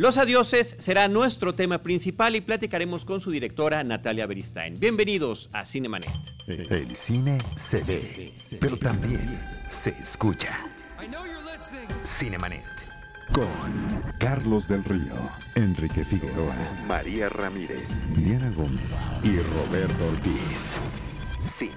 [0.00, 4.80] Los adioses será nuestro tema principal y platicaremos con su directora Natalia Beristain.
[4.80, 6.16] Bienvenidos a Cinemanet.
[6.46, 10.58] El cine se ve, pero también se escucha.
[12.02, 12.64] Cinemanet.
[13.34, 15.16] Con Carlos del Río,
[15.54, 16.56] Enrique Figueroa,
[16.86, 17.86] María Ramírez,
[18.16, 20.78] Diana Gómez y Roberto Ortiz.
[21.58, 21.74] Cine,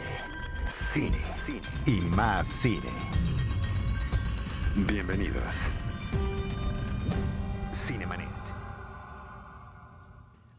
[0.73, 2.89] cine, cine y más cine.
[4.77, 5.82] Bienvenidos.
[7.73, 8.27] Cinemanet.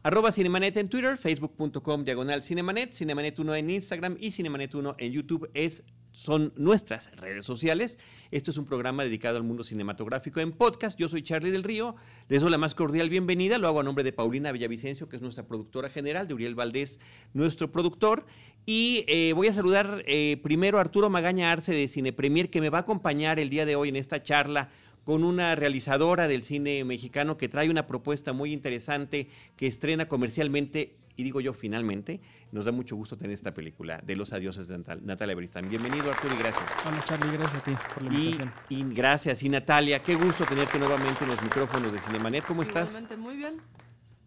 [0.03, 5.11] Arroba Cinemanet en Twitter, facebook.com diagonal Cinemanet, Cinemanet 1 en Instagram y Cinemanet 1 en
[5.13, 7.97] YouTube es, son nuestras redes sociales.
[8.31, 10.99] Esto es un programa dedicado al mundo cinematográfico en podcast.
[10.99, 11.95] Yo soy Charlie del Río,
[12.27, 13.57] les doy la más cordial bienvenida.
[13.59, 16.99] Lo hago a nombre de Paulina Villavicencio, que es nuestra productora general, de Uriel Valdés,
[17.33, 18.25] nuestro productor.
[18.65, 22.61] Y eh, voy a saludar eh, primero a Arturo Magaña Arce de Cine Premier, que
[22.61, 24.69] me va a acompañar el día de hoy en esta charla
[25.05, 30.97] con una realizadora del cine mexicano que trae una propuesta muy interesante que estrena comercialmente,
[31.15, 32.19] y digo yo finalmente,
[32.51, 35.69] nos da mucho gusto tener esta película de Los Adioses de Natal, Natalia Beristain.
[35.69, 36.69] Bienvenido Arturo y gracias.
[36.85, 38.51] Hola Charlie, gracias a ti por la Y, invitación.
[38.69, 42.43] y gracias, y Natalia, qué gusto tenerte nuevamente en los micrófonos de Cinemanet.
[42.43, 42.89] ¿Cómo estás?
[43.01, 43.61] Igualmente, muy bien.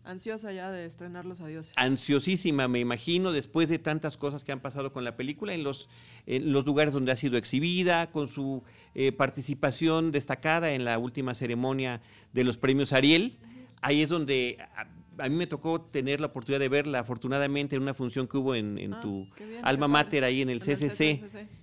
[0.08, 1.74] Ansiosa ya de estrenar Los Adioses.
[1.76, 5.90] Ansiosísima, me imagino, después de tantas cosas que han pasado con la película, en los,
[6.24, 8.62] en los lugares donde ha sido exhibida, con su
[8.94, 12.00] eh, participación destacada en la última ceremonia
[12.32, 13.36] de los premios Ariel.
[13.82, 14.56] Ahí es donde
[15.18, 18.54] a, mí me tocó tener la oportunidad de verla, afortunadamente, en una función que hubo
[18.54, 21.20] en, en Ah, tu bien, alma mater, ahí en el En CCC.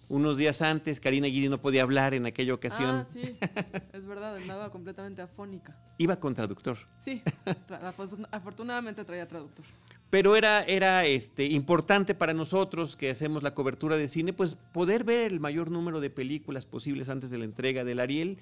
[0.07, 2.89] Unos días antes, Karina Guidi no podía hablar en aquella ocasión.
[2.89, 3.35] Ah, sí,
[3.93, 5.75] es verdad, andaba completamente afónica.
[5.97, 6.77] Iba con traductor.
[6.99, 7.21] Sí,
[7.67, 9.65] tra- afortunadamente traía traductor.
[10.11, 15.03] Pero era, era este, importante para nosotros que hacemos la cobertura de cine, pues poder
[15.03, 18.37] ver el mayor número de películas posibles antes de la entrega del Ariel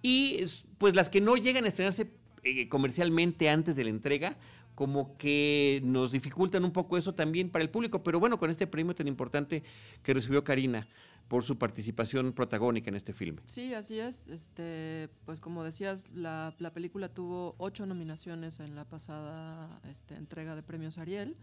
[0.00, 2.08] y es- pues las que no llegan a estrenarse
[2.44, 4.36] eh, comercialmente antes de la entrega,
[4.78, 8.04] como que nos dificultan un poco eso también para el público.
[8.04, 9.64] Pero bueno, con este premio tan importante
[10.04, 10.86] que recibió Karina
[11.26, 13.42] por su participación protagónica en este filme.
[13.46, 14.28] Sí, así es.
[14.28, 20.54] Este, pues como decías, la, la película tuvo ocho nominaciones en la pasada este, entrega
[20.54, 21.34] de premios Ariel.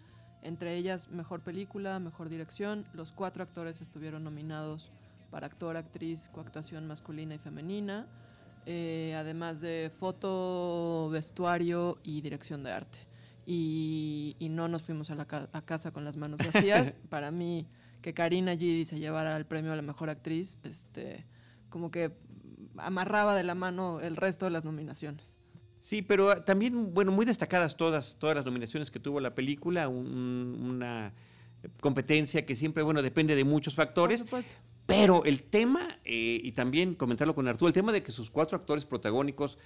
[0.41, 2.85] Entre ellas, mejor película, mejor dirección.
[2.93, 4.93] Los cuatro actores estuvieron nominados
[5.29, 8.07] para actor, actriz, coactuación masculina y femenina.
[8.65, 12.99] eh, además de foto, vestuario y dirección de arte.
[13.45, 16.97] Y, y no nos fuimos a, la ca- a casa con las manos vacías.
[17.09, 17.67] Para mí,
[18.01, 21.25] que Karina Gidi se llevara el premio a la mejor actriz, este,
[21.69, 22.11] como que
[22.77, 25.35] amarraba de la mano el resto de las nominaciones.
[25.79, 29.87] Sí, pero ah, también, bueno, muy destacadas todas, todas las nominaciones que tuvo la película,
[29.87, 31.13] un- una
[31.79, 34.51] competencia que siempre, bueno, depende de muchos factores, Por supuesto.
[34.85, 38.57] pero el tema, eh, y también comentarlo con Arturo, el tema de que sus cuatro
[38.57, 39.57] actores protagónicos,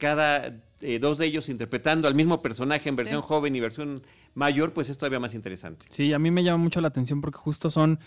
[0.00, 3.26] cada eh, dos de ellos interpretando al mismo personaje en versión Sí.
[3.28, 4.02] joven y versión
[4.34, 5.86] mayor, pues es todavía más interesante.
[5.90, 8.00] Sí, a mí me llama mucho la atención porque justo son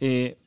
[0.00, 0.38] eh,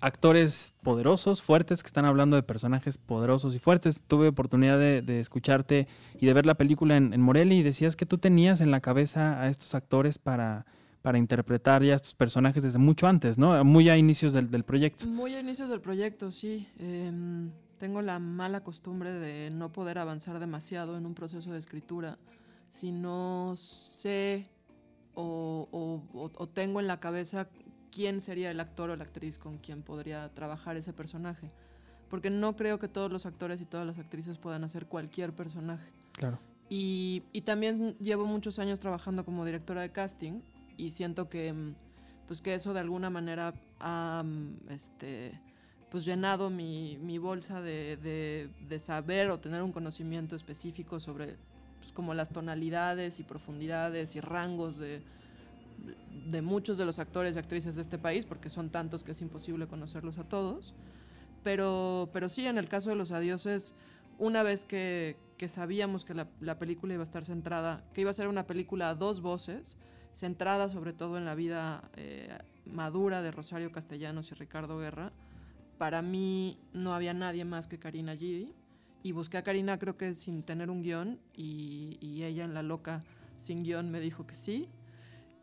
[0.00, 4.02] actores poderosos, fuertes, que están hablando de personajes poderosos y fuertes.
[4.06, 5.86] Tuve oportunidad de, de escucharte
[6.20, 8.80] y de ver la película en, en Morelia y decías que tú tenías en la
[8.80, 10.64] cabeza a estos actores para,
[11.02, 13.62] para interpretar ya estos personajes desde mucho antes, ¿no?
[13.64, 15.06] Muy a inicios del, del proyecto.
[15.06, 16.66] Muy a inicios del proyecto, sí.
[16.78, 17.50] Em,
[17.80, 22.18] tengo la mala costumbre de no poder avanzar demasiado en un proceso de escritura
[22.68, 24.46] si no sé
[25.14, 27.48] o, o- o- tengo en la cabeza
[27.90, 31.50] quién sería el actor o la actriz con quien podría trabajar ese personaje.
[32.08, 35.90] Porque no creo que todos los actores y todas las actrices puedan hacer cualquier personaje.
[36.12, 36.38] Claro.
[36.68, 40.40] Y, y también llevo muchos años trabajando como directora de casting
[40.76, 41.74] y siento que, mm,
[42.28, 45.40] pues que eso de alguna manera ha mm, este,
[45.90, 51.36] pues llenado mi, mi bolsa de, de- de saber o tener un conocimiento específico sobre
[51.80, 55.02] pues, como las tonalidades y profundidades y rangos de,
[56.30, 59.20] de muchos de los actores y actrices de este país, porque son tantos que es
[59.20, 60.74] imposible conocerlos a todos.
[61.42, 63.74] Pero, pero sí, en el caso de los adioses,
[64.18, 68.10] una vez que, que sabíamos que la, la película iba a estar centrada, que iba
[68.10, 69.76] a ser una película a dos voces,
[70.12, 72.28] centrada sobre todo en la vida eh,
[72.66, 75.12] madura de Rosario Castellanos y Ricardo Guerra,
[75.80, 78.52] para mí no había nadie más que Karina Gidi.
[79.02, 83.02] Y busqué a Karina creo que sin tener un guion y, ella en la loca
[83.38, 84.68] sin guion me dijo que sí.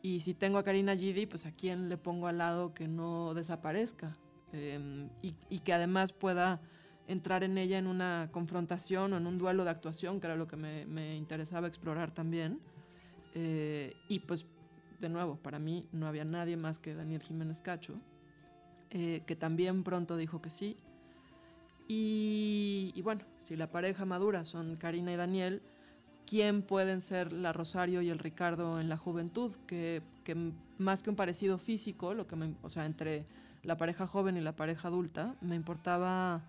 [0.03, 3.33] Y si tengo a Karina Gidi, pues a quién le pongo al lado que no
[3.33, 4.13] desaparezca.
[4.53, 6.61] Em, y, que además pueda
[7.07, 10.47] entrar en ella en una confrontación o en un duelo de actuación, que era lo
[10.47, 12.59] que me, me interesaba explorar también.
[13.33, 14.45] Eh, y pues,
[14.99, 17.99] de nuevo, para mí no había nadie más que Daniel Jiménez Cacho,
[18.89, 20.77] eh, que también pronto dijo que sí.
[21.87, 25.61] Y, y bueno, si la pareja madura son Karina y Daniel,
[26.25, 31.09] quién pueden ser la Rosario y el Ricardo en la juventud, que, que más que
[31.09, 33.25] un parecido físico, lo que me, o sea, entre
[33.63, 36.43] la pareja joven y la pareja adulta, me importaba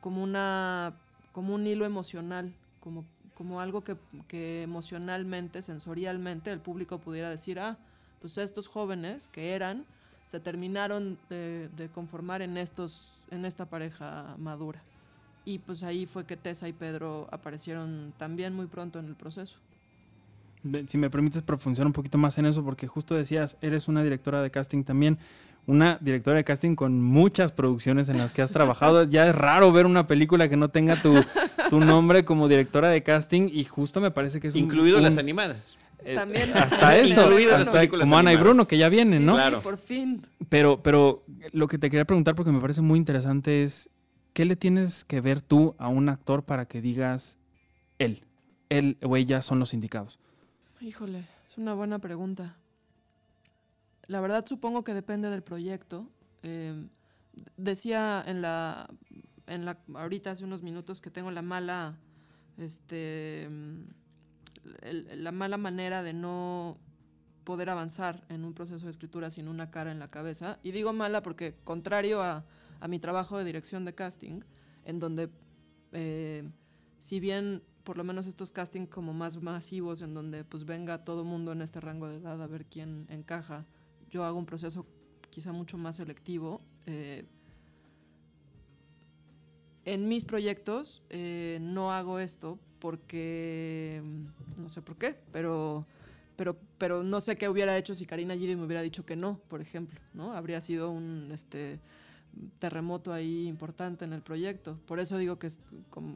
[0.00, 0.94] como una
[1.34, 3.04] como un hilo emocional, como,
[3.34, 3.96] como algo que,
[4.28, 7.76] que emocionalmente, sensorialmente, el público pudiera decir, ah,
[8.20, 9.84] pues estos jóvenes que eran,
[10.26, 14.82] se terminaron de, de conformar en, estos, en esta pareja madura.
[15.44, 19.56] Y pues ahí fue que Tessa y Pedro aparecieron también muy pronto en el proceso.
[20.86, 24.40] Si me permites profundizar un poquito más en eso, porque justo decías, eres una directora
[24.40, 25.18] de casting también,
[25.66, 29.04] una directora de casting con muchas producciones en las que has trabajado.
[29.10, 31.14] ya es raro ver una película que no tenga tu,
[31.68, 35.18] tu nombre como directora de casting y justo me parece que es Incluido un, las
[35.18, 35.76] animadas.
[36.04, 36.50] Eh, también.
[36.54, 38.36] Hasta eso, Incluidas hasta las películas como Ana y.
[38.36, 39.34] Bruno, que ya vienen, Sí, ¿no?
[39.34, 39.62] Claro.
[39.62, 40.26] Por fin.
[40.48, 43.90] Pero, pero lo que te quería preguntar, porque me parece muy interesante, es
[44.34, 47.38] ¿qué le tienes que ver tú a un actor para que digas
[47.98, 48.24] él?
[48.68, 50.18] Él o ella son los indicados.
[50.80, 52.56] Híjole, es una buena pregunta.
[54.06, 56.06] La verdad supongo que depende del proyecto.
[56.42, 56.74] Eh,
[57.56, 58.88] decía en la,
[59.46, 61.96] en la, ahorita hace unos minutos que tengo la mala,
[62.58, 63.48] este,
[64.82, 66.78] la mala manera de no
[67.44, 70.58] poder avanzar en un proceso de escritura sin una cara en la cabeza.
[70.62, 72.44] Y digo mala porque contrario a,
[72.80, 74.40] a mi trabajo de dirección de casting,
[74.84, 75.28] en donde
[75.92, 76.48] eh,
[76.98, 81.22] si bien por lo menos estos castings como más masivos, en donde pues venga todo
[81.22, 83.66] mundo en este rango de edad a ver quién encaja,
[84.10, 84.86] yo hago un proceso
[85.30, 86.62] quizá mucho más selectivo.
[86.86, 87.26] eh,
[89.84, 95.86] en mis proyectos eh, no hago esto porque mm, no sé por qué, pero,
[96.36, 99.38] pero, pero no sé qué hubiera hecho si Karina Giri me hubiera dicho que no,
[99.48, 100.34] por ejemplo, ¿no?
[100.34, 101.80] Habría sido un este
[102.58, 104.78] terremoto ahí importante en el proyecto.
[104.86, 105.60] Por eso digo que, es,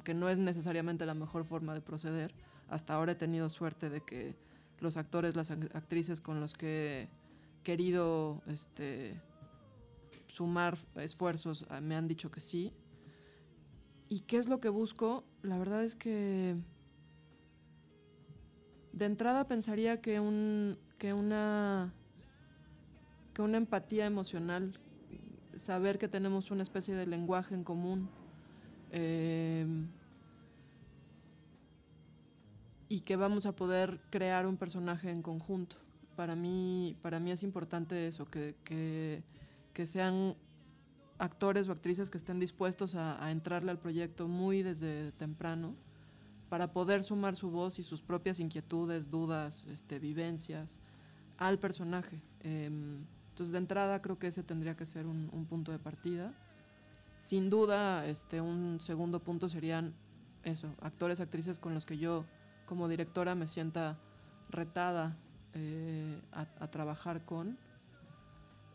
[0.05, 2.35] que no es necesariamente la mejor forma de proceder.
[2.69, 4.35] Hasta ahora he tenido suerte de que
[4.81, 7.09] los actores, las ac- actrices con los que he
[7.65, 9.15] querido este,
[10.27, 12.75] sumar esfuerzos ah, me han dicho que sí.
[14.09, 15.25] ¿Y qué es lo que busco?
[15.43, 16.57] La verdad es que
[18.93, 21.93] de entrada pensaría que, un, que, una,
[23.35, 24.79] que una empatía emocional
[25.57, 28.09] saber que tenemos una especie de lenguaje en común
[28.93, 29.67] eh,
[32.89, 35.77] y que vamos a poder crear un personaje en conjunto.
[36.17, 39.23] Para mí, para mí es importante eso, que, que,
[39.75, 40.35] que sean
[41.19, 45.75] actores o actrices que estén dispuestos a, a entrarle al proyecto muy desde temprano
[46.49, 50.79] para poder sumar su voz y sus propias inquietudes, dudas, este, vivencias
[51.37, 52.21] al personaje.
[52.41, 56.33] Em, entonces, de entrada, creo que ese tendría que ser un, un punto de partida.
[57.19, 59.95] Sin duda, este, un segundo punto serían
[60.43, 62.25] eso, actores, actrices con los que yo,
[62.67, 63.99] como directora, me sienta
[64.51, 65.17] retada
[65.55, 67.59] eh, a, a trabajar con.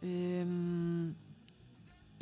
[0.02, 1.16] Em,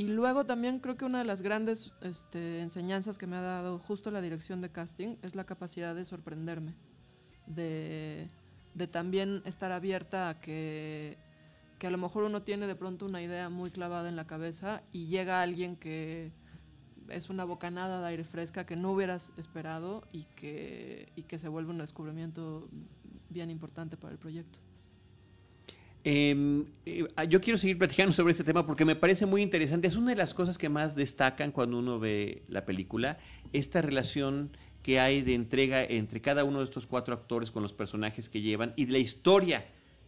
[0.01, 3.77] y luego también creo que una de las grandes este, enseñanzas que me ha dado
[3.77, 6.74] justo la dirección de casting es la capacidad de sorprenderme,
[7.45, 8.27] de,
[8.74, 11.19] de también estar abierta a que
[11.77, 14.81] que a lo mejor uno tiene de pronto una idea muy clavada en la cabeza
[14.92, 16.31] y llega alguien que
[17.09, 21.48] es una bocanada de aire fresca que no hubieras esperado y que, y que se
[21.48, 22.68] vuelve un descubrimiento
[23.29, 24.58] bien importante para el proyecto.
[26.03, 29.88] Eh, eh, yo quiero seguir platicando sobre este tema porque me parece muy interesante.
[29.88, 33.17] Es una de las cosas que más destacan cuando uno ve la película,
[33.53, 34.50] esta relación
[34.81, 38.41] que hay de entrega entre cada uno de estos cuatro actores con los personajes que
[38.41, 39.65] llevan y de la historia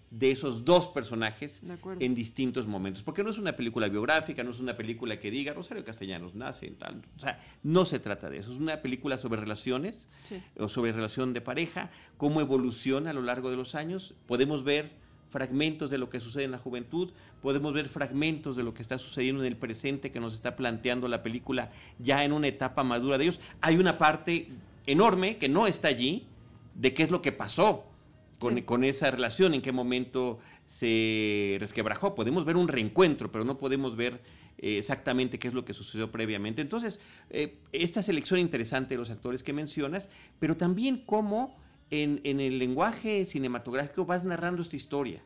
[0.09, 1.61] de esos dos personajes
[1.99, 3.01] en distintos momentos.
[3.01, 6.67] Porque no es una película biográfica, no es una película que diga Rosario Castellanos nace
[6.67, 7.01] en tal.
[7.17, 8.51] O sea, no se trata de eso.
[8.51, 10.41] Es una película sobre relaciones Sí.
[10.57, 14.13] o sobre relación de pareja, cómo evoluciona a lo largo de los años.
[14.27, 14.91] Podemos ver
[15.33, 17.11] fragmentos de lo que sucede en la juventud,
[17.41, 21.07] podemos ver fragmentos de lo que está sucediendo en el presente que nos está planteando
[21.07, 23.39] la película ya en una etapa madura de ellos.
[23.59, 24.47] Hay una parte
[24.85, 26.27] enorme que no está allí
[26.75, 27.83] de qué es lo que pasó
[28.39, 28.61] con, Sí.
[28.61, 32.13] con esa relación, en qué momento se resquebrajó.
[32.13, 34.21] Podemos ver un reencuentro, pero no podemos ver
[34.59, 36.61] eh, exactamente qué es lo que sucedió previamente.
[36.61, 36.99] Entonces,
[37.31, 40.09] eh, esta selección interesante de los actores que mencionas,
[40.39, 41.57] pero también cómo
[42.01, 45.21] en, en el lenguaje cinematográfico vas narrando esta historia.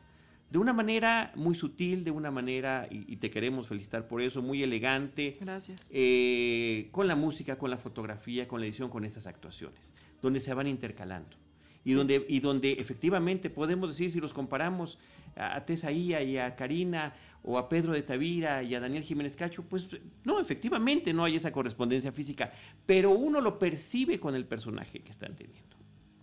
[0.50, 4.40] De una manera muy sutil, de una manera, y, y te queremos felicitar por eso,
[4.42, 5.88] muy elegante, Gracias.
[5.90, 10.52] eh, con la música, con la fotografía, con la edición, con estas actuaciones, donde se
[10.54, 11.36] van intercalando.
[11.84, 11.94] Y, Sí.
[11.94, 14.98] donde, y donde efectivamente podemos decir, si los comparamos
[15.36, 19.36] a, a Tesaía y a Karina, o a Pedro de Tavira y a Daniel Jiménez
[19.36, 19.88] Cacho, pues
[20.24, 22.52] no, efectivamente no hay esa correspondencia física,
[22.84, 25.76] pero uno lo percibe con el personaje que están teniendo.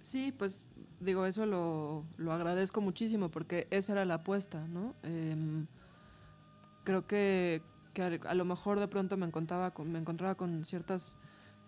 [0.06, 0.66] Sí, pues
[1.00, 4.94] digo, eso lo, lo agradezco muchísimo porque esa era la apuesta, ¿no?
[5.02, 5.66] Em,
[6.84, 7.64] creo que,
[7.96, 11.18] que a, lo mejor de pronto me encontraba con, me encontraba con ciertas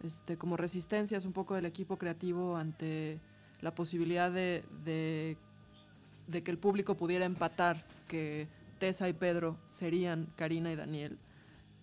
[0.04, 3.20] este, como resistencias un poco del equipo creativo ante
[3.62, 10.72] la posibilidad de, de, que el público pudiera empatar que Tessa y Pedro serían Karina
[10.72, 11.18] y Daniel.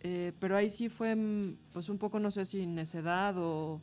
[0.02, 1.16] Eh, pero ahí sí fue
[1.73, 3.80] pues un poco, no sé si necedad o,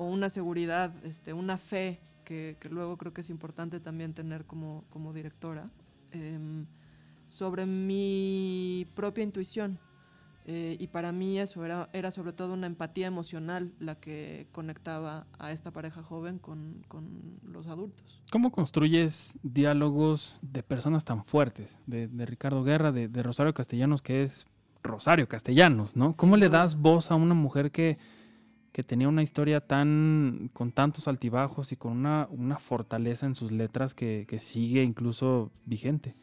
[0.00, 4.46] o una seguridad, este, una fe que, que, luego creo que es importante también tener
[4.46, 5.66] como, como directora,
[6.12, 6.64] eh,
[7.26, 9.78] sobre mi propia intuición.
[10.46, 15.26] Eh, y para mí eso era, era sobre todo una empatía emocional la que conectaba
[15.38, 18.22] a esta pareja joven con, con los adultos.
[18.32, 21.78] ¿Cómo construyes diálogos de personas tan fuertes?
[21.86, 24.46] De, de Ricardo Guerra, de, de, Rosario Castellanos, que es
[24.82, 26.14] Rosario Castellanos, ¿no?
[26.14, 27.98] ¿Cómo le das voz a una mujer que,
[28.72, 33.50] que tenía una historia tan con tantos altibajos y con una, una fortaleza en sus
[33.50, 36.14] letras que, sigue incluso vigente?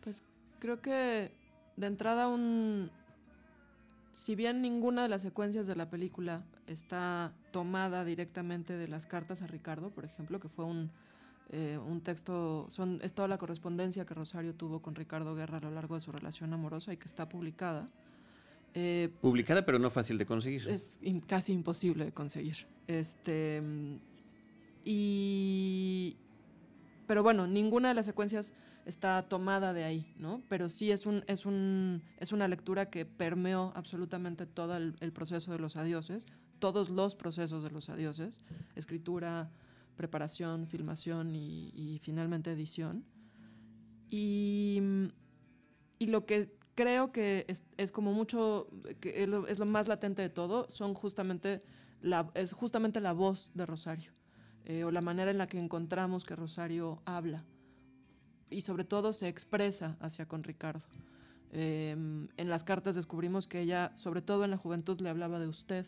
[0.00, 0.24] Pues
[0.58, 1.32] creo que
[1.76, 2.90] de entrada un,
[4.12, 9.42] si bien ninguna de las secuencias de la película está tomada directamente de las cartas
[9.42, 10.90] a Ricardo, por ejemplo, que fue un,
[11.50, 15.60] eh, un texto, son, es toda la correspondencia que Rosario tuvo con Ricardo Guerra a
[15.60, 17.88] lo largo de su relación amorosa y que está publicada.
[18.74, 20.68] Eh, publicada, pero no fácil de conseguir.
[20.68, 22.66] Es casi imposible de conseguir.
[22.86, 23.62] Este,
[24.84, 26.16] y,
[27.06, 28.54] pero bueno, ninguna de las secuencias
[28.86, 30.42] está tomada de ahí, ¿no?
[30.48, 35.12] Pero sí es, un, es, un, es una lectura que permeó absolutamente todo el, el,
[35.12, 36.26] proceso de los adioses,
[36.58, 38.40] todos los procesos de los adioses,
[38.76, 39.50] escritura,
[39.96, 43.04] preparación, filmación y, y finalmente edición.
[44.08, 44.80] Y,
[45.98, 48.68] y, lo que creo que es, es como mucho,
[49.00, 51.60] que es lo, es lo, más latente de todo, son justamente
[52.00, 54.12] la, es justamente la voz de Rosario,
[54.64, 57.44] eh, o la manera en la que encontramos que Rosario habla
[58.48, 60.84] y sobre todo se expresa hacia con Ricardo.
[61.50, 61.96] Eh,
[62.36, 65.84] en las cartas descubrimos que ella, sobre todo en la juventud, le hablaba de usted,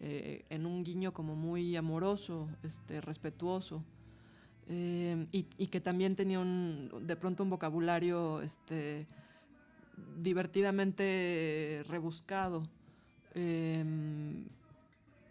[0.00, 3.84] eh, en un guiño como muy amoroso, este, respetuoso,
[4.66, 9.06] eh, y, y, que también tenía un, de pronto un vocabulario este,
[10.18, 12.62] divertidamente rebuscado,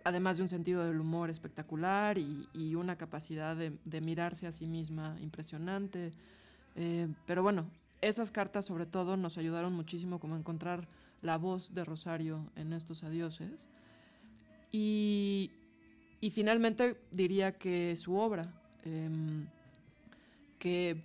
[0.03, 5.17] además de un sentido del humor espectacular y, una capacidad de, mirarse a sí misma
[5.21, 6.13] impresionante.
[6.75, 7.65] Eh, pero bueno,
[8.01, 10.87] esas cartas sobre todo nos ayudaron muchísimo como a encontrar
[11.21, 13.67] la voz de Rosario en estos adioses.
[14.71, 15.51] Y,
[16.21, 18.53] y finalmente diría que su obra,
[18.85, 19.09] eh,
[20.59, 21.03] que,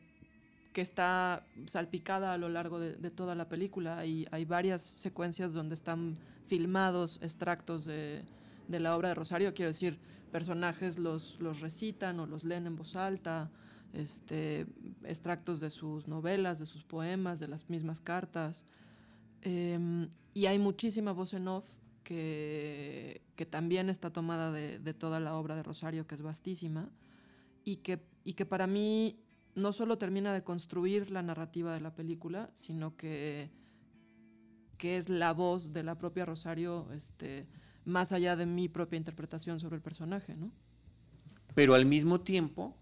[0.72, 3.98] que, está salpicada a lo largo de, de toda la película.
[3.98, 8.24] Hay, hay, varias secuencias donde están filmados extractos de,
[8.68, 9.98] de, la obra de Rosario, quiero decir,
[10.30, 13.50] personajes los, los recitan o los leen en voz alta
[13.92, 14.66] este,
[15.04, 18.64] extractos de sus novelas, de sus poemas, de las mismas cartas.
[19.42, 21.66] Eh, y hay muchísima voz en off
[22.02, 26.88] que, que también está tomada de, de, toda la obra de Rosario, que es vastísima,
[27.64, 29.18] y que, y que para mí
[29.54, 33.50] no solo termina de construir la narrativa de la película, sino que,
[34.78, 37.46] que es la voz de la propia Rosario, este,
[37.84, 40.50] más allá de mi propia interpretación sobre el personaje, ¿no?
[41.54, 42.76] Pero al mismo tiempo,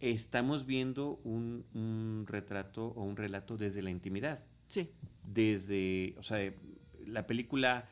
[0.00, 4.44] estamos viendo un, un, retrato o un relato desde la intimidad.
[4.66, 4.90] Sí.
[5.24, 6.52] Desde, o sea,
[7.06, 7.88] la película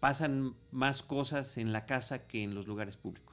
[0.00, 3.29] pasan más cosas en la casa que en los lugares públicos.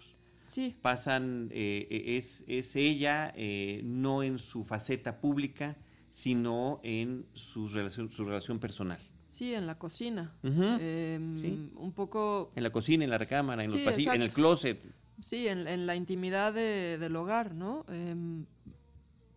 [0.47, 0.75] Sí.
[0.81, 5.75] Pasan, eh, es, es, ella eh, no en su faceta pública,
[6.11, 8.97] sino en su relación, su relación personal.
[9.27, 10.33] Sí, en la cocina.
[10.43, 10.77] Uh -huh.
[10.79, 11.71] eh, sí.
[11.75, 12.53] Un poco...
[12.55, 14.79] En la cocina, en la recámara, en sí, los pasillos, en el closet.
[15.19, 17.85] Sí, en, en la intimidad de, del hogar, ¿no?
[17.89, 18.15] Eh,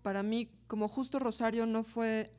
[0.03, 2.31] para mí, como justo Rosario no fue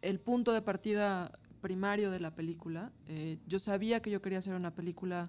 [0.00, 4.54] el punto de partida primario de la película, eh, yo sabía que yo quería hacer
[4.54, 5.28] una película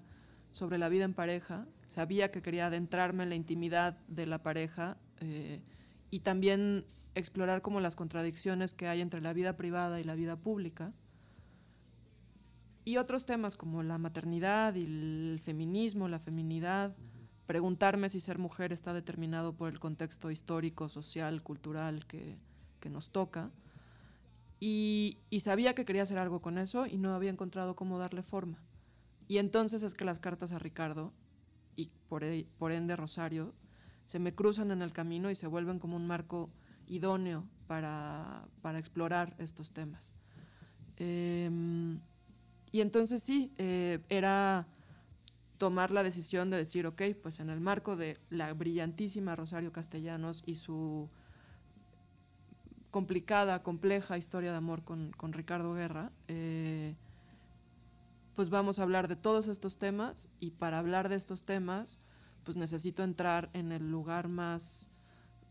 [0.50, 4.96] sobre la vida en pareja, sabía que quería adentrarme en la intimidad de la pareja
[5.20, 5.60] eh,
[6.10, 10.36] y también explorar como las contradicciones que hay entre la vida privada y la vida
[10.36, 10.92] pública.
[12.84, 16.96] Y otros temas como la maternidad y el feminismo, la feminidad,
[17.46, 22.36] preguntarme si ser mujer está determinado por el contexto histórico, social, cultural que,
[22.80, 23.50] que nos toca.
[24.60, 28.22] Y, y, sabía que quería hacer algo con eso y no había encontrado cómo darle
[28.22, 28.58] forma.
[29.30, 31.12] Y entonces es que las cartas a Ricardo
[31.76, 32.24] y por,
[32.58, 33.54] por ende Rosario
[34.04, 36.50] se me cruzan en el camino y se vuelven como un marco
[36.88, 40.16] idóneo para, para explorar estos temas.
[40.96, 41.48] Eh,
[42.72, 44.66] y entonces sí, eh, era
[45.58, 50.42] tomar la decisión de decir, ok, pues en el marco de la brillantísima Rosario Castellanos
[50.44, 51.08] y su
[52.90, 56.96] complicada, compleja historia de amor con, con Ricardo Guerra, eh,
[58.40, 61.98] pues vamos a hablar de todos estos temas y para hablar de estos temas,
[62.42, 64.88] pues necesito entrar en el lugar más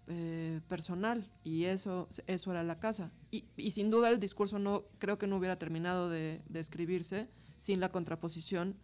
[0.07, 3.11] eh, personal y eso, eso era la casa.
[3.29, 7.29] Y, y, sin duda el discurso no creo que no hubiera terminado de, de, escribirse
[7.57, 8.75] sin la contraposición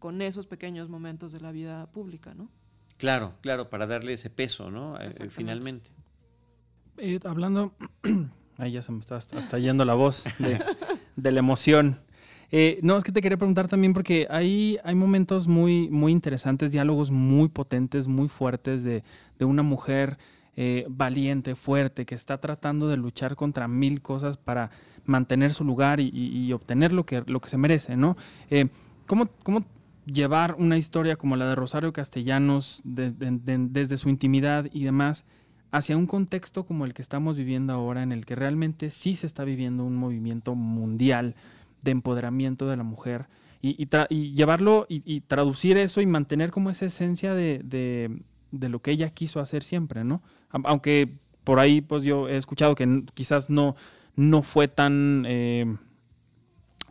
[0.00, 2.50] con esos pequeños momentos de la vida pública, ¿no?
[2.96, 5.00] Claro, claro, para darle ese peso, ¿no?
[5.00, 5.90] Eh, finalmente.
[6.96, 7.76] Eh, hablando,
[8.58, 10.58] ahí ya se me está hasta yendo la voz de,
[11.14, 12.00] de la emoción.
[12.54, 16.70] Eh, no, es que te quería preguntar también porque hay, hay momentos muy, muy interesantes,
[16.70, 19.02] diálogos muy potentes, muy fuertes de,
[19.38, 20.18] de una mujer
[20.54, 24.70] eh, valiente, fuerte, que está tratando de luchar contra mil cosas para
[25.06, 28.18] mantener su lugar y, obtener lo que, lo que se merece, ¿no?
[28.50, 28.68] Eh,
[29.06, 29.64] ¿cómo, ¿Cómo
[30.04, 34.84] llevar una historia como la de Rosario Castellanos de, de, de, desde su intimidad y
[34.84, 35.24] demás
[35.70, 39.26] hacia un contexto como el que estamos viviendo ahora, en el que realmente sí se
[39.26, 41.34] está viviendo un movimiento mundial
[41.82, 43.26] de empoderamiento de la mujer
[43.60, 43.86] y,
[44.34, 49.10] llevarlo y, traducir eso y mantener como esa esencia de, de, de, lo que ella
[49.10, 50.20] quiso hacer siempre, ¿no?
[50.50, 53.76] Aunque por ahí pues yo he escuchado que quizás no,
[54.16, 55.76] no fue tan eh,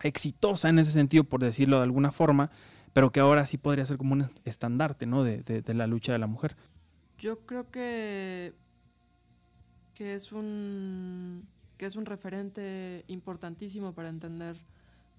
[0.02, 2.52] exitosa en ese sentido, por decirlo de alguna forma,
[2.94, 5.26] pero que ahora sí podría ser como un estandarte, ¿no?
[5.26, 6.56] De, de la lucha de la mujer.
[7.20, 8.54] Yo creo que,
[9.94, 14.56] que es un que es un referente importantísimo para entender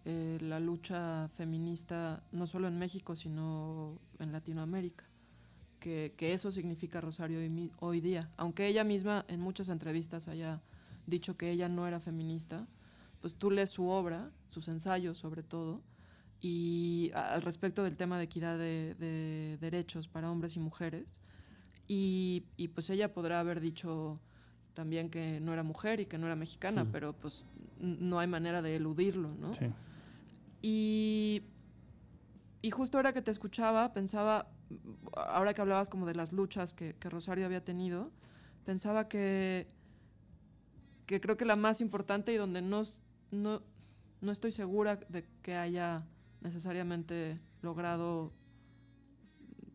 [0.04, 5.04] eh, la lucha feminista no solo en México, sino en Latinoamérica.
[5.78, 8.30] Que, que eso significa Rosario hoy, hoy, día.
[8.36, 10.60] Aunque ella misma en muchas entrevistas haya
[11.06, 12.66] dicho que ella no era feminista,
[13.20, 15.82] pues tú lees su obra, sus ensayos sobre todo,
[16.40, 21.06] y al respecto del tema de equidad de, de derechos para hombres y mujeres,
[21.88, 24.20] y, y, pues ella podrá haber dicho
[24.72, 26.88] también que no era mujer y que no era mexicana, sí.
[26.92, 27.44] pero pues
[27.80, 29.52] no hay manera de eludirlo, ¿no?
[29.52, 29.66] Sí.
[30.62, 31.42] Y,
[32.62, 34.46] y justo ahora que te escuchaba, pensaba,
[35.14, 38.10] ahora que hablabas como de las luchas que, Rosario había tenido,
[38.64, 39.66] pensaba que,
[41.06, 42.84] que creo que la más importante y donde no,
[43.32, 43.62] no,
[44.20, 46.06] no estoy segura de que haya
[46.40, 48.32] necesariamente logrado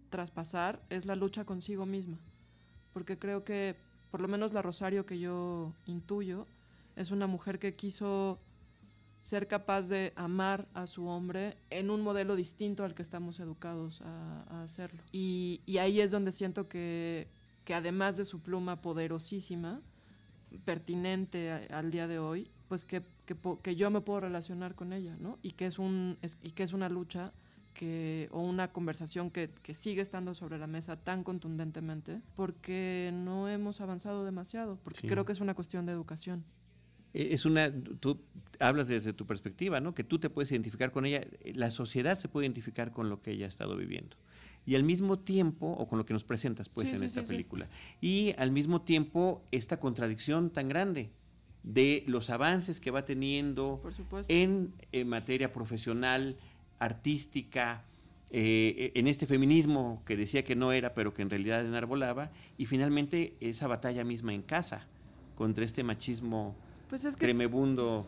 [0.10, 2.18] traspasar es la lucha consigo misma.
[2.94, 3.76] Porque creo que,
[4.10, 6.48] por lo menos la Rosario que yo intuyo,
[6.96, 8.40] es una mujer que quiso
[9.22, 14.02] ser capaz de amar a su hombre en un modelo distinto al que estamos educados
[14.02, 15.02] a, a hacerlo.
[15.12, 17.28] Y, y, ahí es donde siento que,
[17.66, 19.82] que, además de su pluma poderosísima,
[20.64, 24.94] pertinente a, al día de hoy, pues que, que, que, yo me puedo relacionar con
[24.94, 25.40] ella, ¿no?
[25.42, 27.34] Y que es, un, es, y que es una lucha
[27.74, 33.48] que, o una conversación que, que, sigue estando sobre la mesa tan contundentemente porque no
[33.50, 35.08] hemos avanzado demasiado, porque sí.
[35.08, 36.44] creo que es una cuestión de educación.
[37.14, 38.20] Es una, tú
[38.60, 39.94] hablas desde tu perspectiva, ¿no?
[39.94, 43.32] Que tú te puedes identificar con ella, la sociedad se puede identificar con lo que
[43.32, 44.18] ella ha estado viviendo.
[44.66, 47.22] Y al mismo tiempo, o con lo que nos presentas, pues, sí, en sí, esta
[47.22, 47.70] sí, película.
[48.02, 51.10] Y al mismo tiempo, esta contradicción tan grande
[51.64, 53.82] de los avances que va teniendo
[54.28, 56.38] en, en materia profesional,
[56.80, 57.84] artística,
[58.30, 62.66] eh, en este feminismo que decía que no era, pero que en realidad enarbolaba, y
[62.66, 64.86] finalmente esa batalla misma en casa
[65.36, 66.56] contra este machismo
[66.90, 68.08] pues es que, tremebundo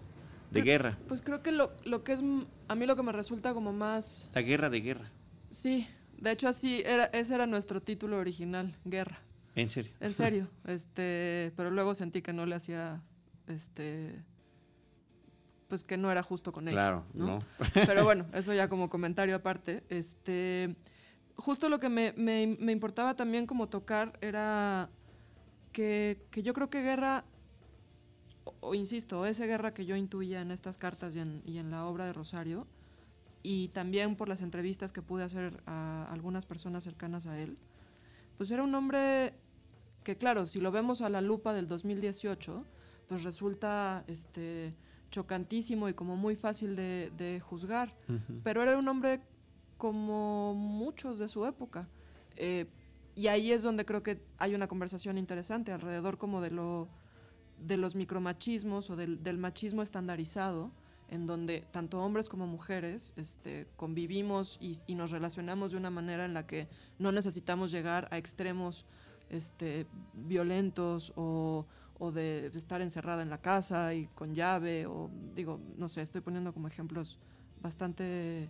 [0.51, 0.97] de guerra.
[1.07, 2.23] Pues creo que lo, lo, que es,
[2.67, 4.29] a mí lo que me resulta como más...
[4.33, 5.11] La guerra de guerra.
[5.51, 5.87] Sí,
[6.17, 9.19] de hecho así, era, ese era nuestro título original, Guerra.
[9.55, 9.91] ¿En serio?
[9.99, 13.01] En serio, este, pero luego sentí que no le hacía,
[13.47, 14.23] este,
[15.67, 16.75] pues que no era justo con ella.
[16.75, 17.25] Claro, ¿no?
[17.25, 17.39] no.
[17.85, 19.83] Pero bueno, eso ya como comentario aparte.
[19.89, 20.75] Este,
[21.35, 24.89] justo lo que me, me, me importaba también como tocar era
[25.71, 27.23] que, que, yo creo que Guerra,
[28.59, 31.85] o, insisto, esa guerra que yo intuía en estas cartas y en, y en, la
[31.85, 32.67] obra de Rosario,
[33.43, 37.57] y también por las entrevistas que pude hacer a algunas personas cercanas a él,
[38.38, 39.33] pues era un hombre
[40.03, 42.65] que claro, si lo vemos a la lupa del 2018,
[43.07, 44.03] pues resulta...
[44.07, 44.73] este
[45.09, 48.41] chocantísimo y como muy fácil de, de juzgar, uh -huh.
[48.43, 49.21] pero era un hombre
[49.77, 51.88] como muchos de su época.
[52.35, 52.67] Eh,
[53.15, 56.88] y ahí es donde creo que hay una conversación interesante alrededor como de, lo,
[57.65, 60.72] de los micromachismos o del, del machismo estandarizado,
[61.10, 66.26] en donde tanto hombres como mujeres este, convivimos y, y, nos relacionamos de una manera
[66.26, 66.67] en la que
[67.00, 68.86] no necesitamos llegar a extremos
[69.30, 71.65] este, violentos o,
[71.98, 76.22] o de estar encerrada en la casa y con llave, o digo, no sé, estoy
[76.22, 77.17] poniendo como ejemplos
[77.62, 78.50] bastante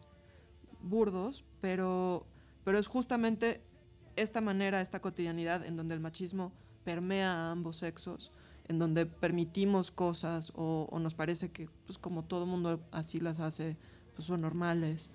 [0.81, 2.25] burdos, pero,
[2.63, 3.61] pero es justamente
[4.15, 6.51] esta manera, esta cotidianidad en donde el machismo
[6.83, 8.31] permea a ambos sexos,
[8.69, 13.75] en donde permitimos cosas o, nos parece que pues como todo mundo así las hace,
[14.15, 15.09] pues son normales.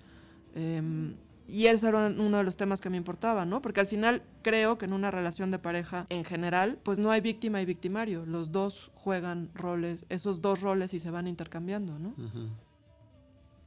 [0.53, 1.15] Em,
[1.47, 3.61] y ese era uno de los temas que me importaba, ¿no?
[3.61, 7.21] Porque al final creo que en una relación de pareja en general, pues no hay
[7.21, 8.25] víctima y victimario.
[8.25, 12.13] Los dos juegan roles, esos dos roles y se van intercambiando, ¿no?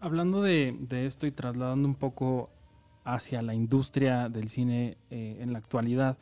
[0.01, 2.51] Hablando de, esto y trasladando un poco
[3.05, 6.19] hacia la industria del cine eh, en la actualidad,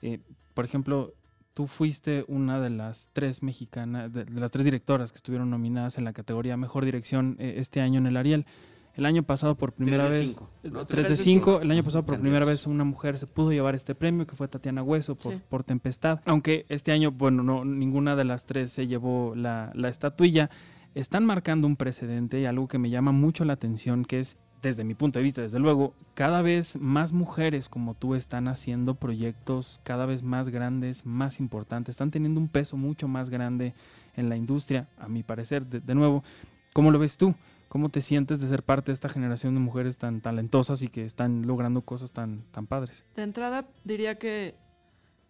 [0.00, 0.20] eh,
[0.54, 1.12] por ejemplo,
[1.54, 6.04] tú fuiste una de las tres mexicanas, de, las tres directoras que estuvieron nominadas en
[6.04, 8.46] la categoría Mejor Dirección eh, este año en el Ariel.
[8.94, 12.66] El año pasado por primera vez, 3 de 5, el año pasado por primera vez
[12.66, 16.20] una mujer se pudo llevar este premio, que fue Tatiana Hueso por, por Tempestad.
[16.24, 20.50] Aunque este año, bueno, no, ninguna de las tres se llevó la, la estatuilla.
[20.96, 24.84] Están marcando un precedente y algo que me llama mucho la atención, que es desde
[24.84, 29.80] mi punto de vista, desde luego, cada vez más mujeres como tú están haciendo proyectos
[29.84, 33.74] cada vez más grandes, más importantes, están teniendo un peso mucho más grande
[34.16, 35.66] en la industria, a mi parecer.
[35.66, 36.22] De, nuevo,
[36.72, 37.34] ¿cómo lo ves tú?
[37.68, 41.04] ¿Cómo te sientes de ser parte de esta generación de mujeres tan talentosas y que
[41.04, 43.04] están logrando cosas tan, tan padres?
[43.14, 44.56] De entrada diría que,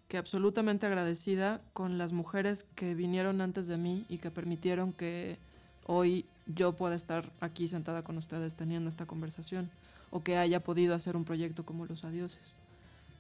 [0.09, 5.39] que absolutamente agradecida con las mujeres que vinieron antes de mí y que permitieron que
[5.87, 9.71] hoy yo pueda estar aquí sentada con ustedes teniendo esta conversación
[10.11, 12.55] o que haya podido hacer un proyecto como Los Adioses,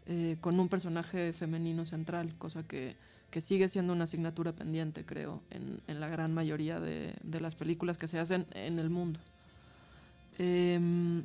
[0.06, 2.96] eh, con un personaje femenino central, cosa que
[3.30, 8.08] que sigue siendo una asignatura pendiente, creo, en, la gran mayoría de, las películas que
[8.08, 9.20] se hacen en el mundo.
[10.38, 11.22] Em,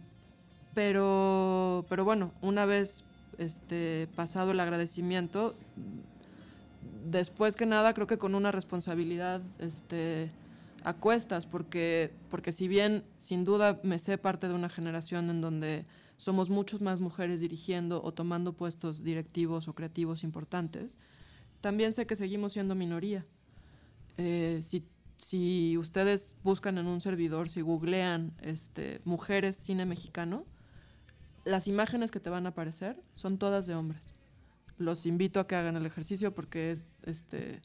[0.73, 3.03] pero, pero bueno, una vez
[3.37, 5.55] este, pasado el agradecimiento,
[7.09, 10.29] después que nada, creo que con una responsabilidad este,
[10.85, 15.41] a cuestas, porque, porque si bien sin duda me sé parte de una generación en
[15.41, 20.97] donde somos muchas más mujeres dirigiendo o tomando puestos directivos o creativos importantes,
[21.59, 23.25] también sé que seguimos siendo minoría.
[24.17, 30.45] Eh, si, ustedes buscan en un servidor, si googlean este, mujeres cine mexicano,
[31.45, 34.13] las imágenes que te van a aparecer son todas de hombres.
[34.77, 37.61] Los invito a que hagan el ejercicio porque es este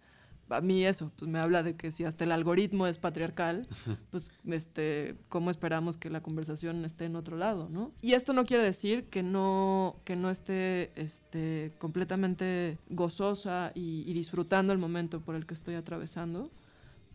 [0.50, 3.68] a mí eso, pues me habla de que si hasta el algoritmo es patriarcal,
[4.10, 7.92] pues este, ¿cómo esperamos que la conversación esté en otro lado, no?
[8.02, 14.72] Y esto no quiere decir que no, que no esté este, completamente gozosa y, disfrutando
[14.72, 16.50] el momento por el que estoy atravesando,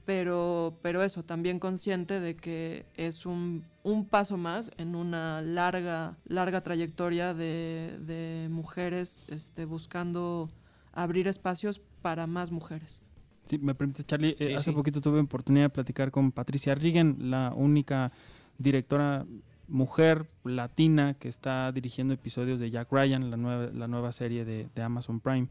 [0.06, 6.18] pero, pero eso, también consciente de que es un, un paso más en una larga,
[6.26, 10.50] larga trayectoria de, de mujeres este, buscando
[10.94, 13.05] abrir espacios para más mujeres.
[13.46, 17.54] Si me permites, Charlie, eh, hace poquito tuve oportunidad de platicar con Patricia Rigen, la
[17.56, 18.12] única
[18.58, 19.26] directora
[19.68, 24.70] mujer latina que está dirigiendo episodios de Jack Ryan, la nueva, la nueva serie de,
[24.82, 25.48] Amazon Prime.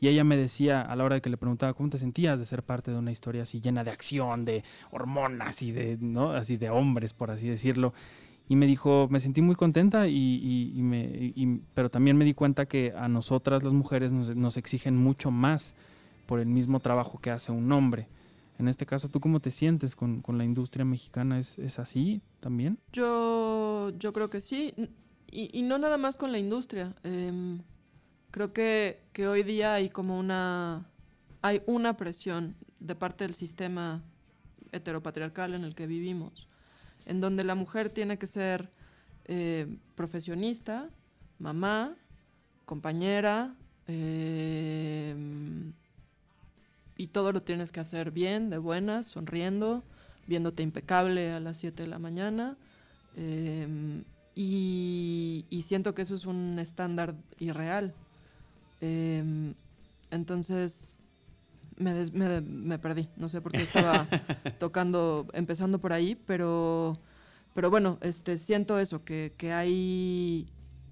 [0.00, 2.44] Y ella me decía, a la hora de que le preguntaba cómo te sentías de
[2.44, 6.32] ser parte de una historia así llena de acción, de hormonas y de, ¿no?
[6.32, 7.94] así de hombres, por así decirlo.
[8.48, 12.92] Y me dijo, me sentí muy contenta, y, me, pero también me di cuenta que
[12.96, 15.74] a nosotras las mujeres nos, nos exigen mucho más
[16.26, 18.08] por el mismo trabajo que hace un hombre.
[18.58, 21.38] En este caso, ¿tú cómo te sientes con, la industria mexicana?
[21.38, 22.78] ¿Es, así también?
[22.92, 24.74] Yo, yo creo que sí.
[25.30, 26.94] Y, no nada más con la industria.
[27.02, 27.60] Em,
[28.30, 30.86] creo que, que, hoy día hay como una,
[31.42, 34.02] hay una presión de parte del sistema
[34.72, 36.48] heteropatriarcal en el que vivimos,
[37.04, 38.70] en donde la mujer tiene que ser
[39.26, 40.88] eh, profesionista,
[41.38, 41.94] mamá,
[42.64, 43.54] compañera,
[43.86, 45.14] eh,
[46.96, 49.82] y todo lo tienes que hacer bien, de buenas, sonriendo,
[50.26, 52.56] viéndote impecable a las 7 de la mañana.
[53.16, 54.04] Em,
[54.34, 57.94] y, siento que eso es un estándar irreal.
[58.80, 59.54] Em,
[60.10, 60.98] entonces
[61.76, 62.06] me,
[62.42, 64.06] me, perdí, no sé por qué estaba
[64.58, 66.98] tocando, empezando por ahí, pero,
[67.54, 70.48] pero bueno, este, siento eso, que, que hay...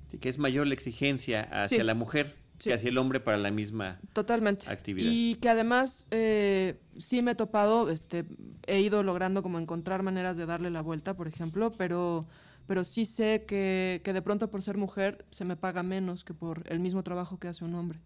[0.09, 3.51] Sí, que es mayor la exigencia hacia la mujer que hacía el hombre para la
[3.51, 4.71] misma Totalmente.
[4.71, 5.11] actividad.
[5.13, 8.25] Y que además eh, sí me he topado, este,
[8.67, 12.27] he ido logrando como encontrar maneras de darle la vuelta, por ejemplo, pero,
[12.67, 16.35] pero sí sé que, que de pronto por ser mujer se me paga menos que
[16.35, 18.01] por el mismo trabajo que hace un hombre.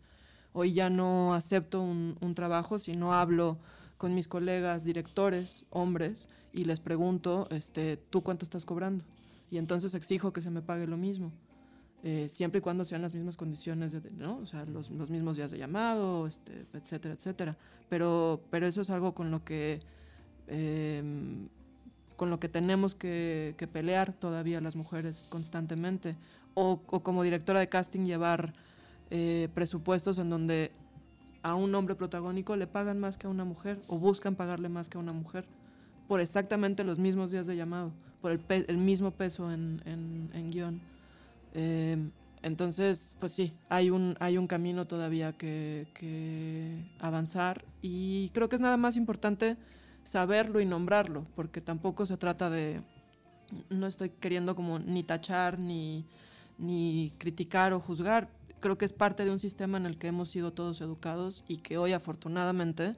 [0.53, 3.59] Hoy ya no acepto un, un trabajo si no hablo
[3.99, 9.05] con mis colegas directores, hombres, y les pregunto, este, ¿tú cuánto estás cobrando?
[9.51, 11.33] Y entonces exijo que se me pague lo mismo.
[12.05, 14.39] Eh, siempre y cuando sean las mismas condiciones, de, ¿no?
[14.39, 17.57] O sea, los, los, mismos días de llamado, este, etcétera, etcétera.
[17.89, 19.81] Pero, pero eso es algo con lo que
[20.47, 21.49] em,
[22.19, 26.17] con lo que tenemos que, pelear todavía las mujeres constantemente.
[26.55, 28.53] O, como directora de casting llevar
[29.11, 30.73] eh, presupuestos en donde
[31.45, 34.89] a un hombre protagónico le pagan más que a una mujer o buscan pagarle más
[34.89, 35.45] que a una mujer
[36.09, 40.81] por exactamente los mismos días de llamado, por el, mismo peso en, en, guion.
[41.55, 42.11] Em,
[42.43, 48.57] entonces, pues sí, hay un, hay un camino todavía que, que, avanzar y creo que
[48.57, 49.57] es nada más importante
[50.05, 52.83] saberlo y nombrarlo, porque tampoco se trata de,
[53.71, 56.07] no estoy queriendo como ni tachar, ni,
[56.59, 58.29] ni criticar o juzgar,
[58.61, 61.59] creo que es parte de un sistema en el que hemos sido todos educados y
[61.59, 62.95] que hoy afortunadamente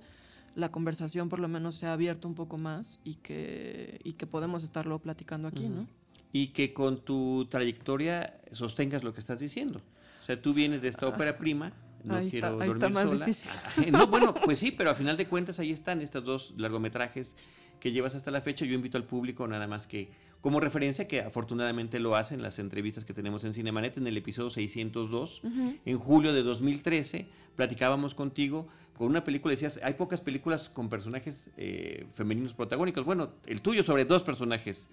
[0.54, 4.26] la conversación por lo menos se ha abierto un poco más y que, y que
[4.26, 5.86] podemos estarlo platicando aquí, ¿no?
[6.32, 9.80] Y que con tu trayectoria sostengas lo que estás diciendo.
[10.22, 11.10] O sea, tú vienes de esta ah.
[11.10, 11.72] ópera prima,
[12.04, 13.26] no ahí quiero está, dormir más sola.
[13.26, 13.50] Difícil.
[13.92, 17.36] No, bueno, pues sí, pero a final de cuentas ahí están estos dos largometrajes
[17.80, 18.64] que llevas hasta la fecha.
[18.64, 23.04] Yo invito al público nada más que como referencia, que afortunadamente lo hacen las entrevistas
[23.04, 25.42] que tenemos en Cinemanet en el episodio 602,
[25.84, 28.66] en julio de 2013, platicábamos contigo
[28.96, 33.04] con una película, decías, hay pocas películas con personajes eh, femeninos protagónicos.
[33.04, 34.88] Bueno, el tuyo sobre dos personajes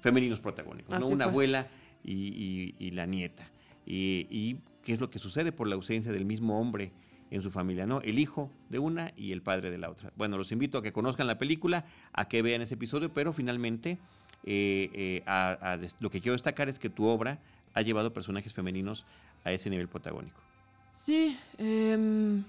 [0.00, 1.06] femeninos protagónicos, ¿no?
[1.06, 1.68] una abuela
[2.04, 3.50] y, la nieta.
[3.86, 6.92] Y, y qué es lo que sucede por la ausencia del mismo hombre
[7.32, 8.02] en su familia, ¿no?
[8.02, 10.12] El hijo de una y el padre de la otra.
[10.16, 13.98] Bueno, los invito a que conozcan la película, a que vean ese episodio, pero finalmente
[14.44, 17.38] eh, eh, lo que quiero destacar es que tu obra
[17.72, 19.06] ha llevado personajes femeninos
[19.44, 20.38] a ese nivel protagónico.
[20.92, 22.44] Sí, em,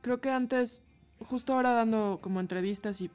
[0.00, 0.84] creo que antes,
[1.18, 3.08] justo ahora dando como entrevistas y,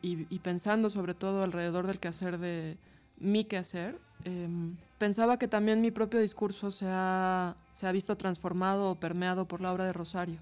[0.43, 2.75] pensando sobre todo alrededor del quehacer de
[3.17, 8.91] mi quehacer, em, pensaba que también mi propio discurso se ha, se ha visto transformado
[8.91, 10.39] o permeado por la obra de Rosario.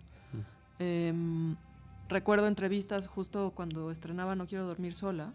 [0.80, 1.56] Em,
[2.08, 5.34] recuerdo entrevistas justo cuando estrenaba No quiero dormir sola,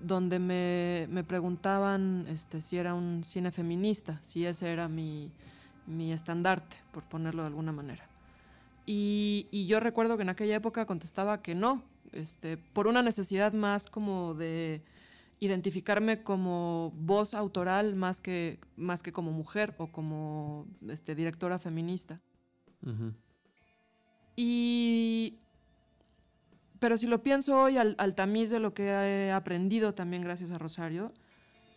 [0.00, 5.30] donde me, me, preguntaban este, si era un cine feminista, si ese era mi,
[5.86, 8.04] mi estandarte, por ponerlo de alguna manera.
[8.84, 13.52] Y, y, yo recuerdo que en aquella época contestaba que no, este, por una necesidad
[13.52, 14.82] más como de
[15.42, 22.20] identificarme como voz autoral más que, más que como mujer o como este, directora feminista.
[26.82, 30.58] Pero si lo pienso hoy al, tamiz de lo que he aprendido también gracias a
[30.58, 31.12] Rosario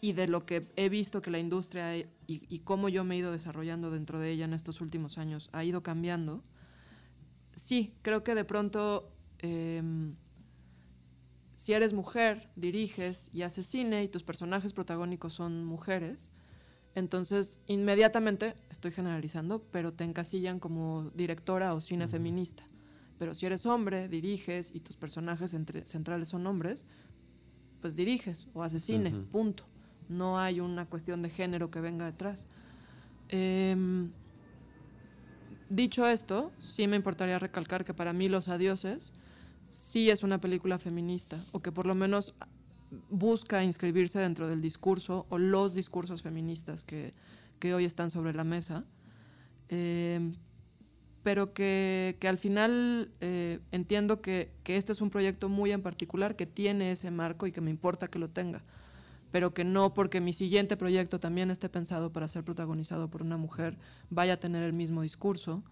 [0.02, 3.32] y de lo que he visto que la industria y, cómo yo me he ido
[3.32, 6.44] desarrollando dentro de ella en estos últimos años ha ido cambiando,
[7.56, 10.16] sí, creo que de pronto em,
[11.54, 16.32] si eres mujer, diriges y haces cine y tus personajes protagónicos son mujeres,
[16.96, 22.64] entonces inmediatamente, estoy generalizando, pero te encasillan como directora o cine feminista.
[23.20, 25.52] Pero si eres hombre, diriges y tus personajes
[25.86, 26.86] centrales son hombres,
[27.82, 29.66] pues diriges o haces cine, punto.
[30.10, 32.48] No hay una cuestión de género que venga detrás.
[33.30, 34.12] Em,
[35.70, 39.14] dicho esto, sí me importaría recalcar que para mí Los Adioses
[39.66, 42.36] sí es una película feminista, o que por lo menos
[43.10, 47.14] busca inscribirse dentro del discurso o los discursos feministas que,
[47.74, 48.84] hoy están sobre la mesa.
[49.70, 50.34] Em,
[51.24, 56.46] pero que, al final eh, entiendo que, este es un proyecto muy en particular que
[56.46, 58.62] tiene ese marco y que me importa que lo tenga,
[59.32, 63.38] pero que no porque mi siguiente proyecto también esté pensado para ser protagonizado por una
[63.38, 63.78] mujer
[64.12, 65.64] vaya a tener el mismo discurso.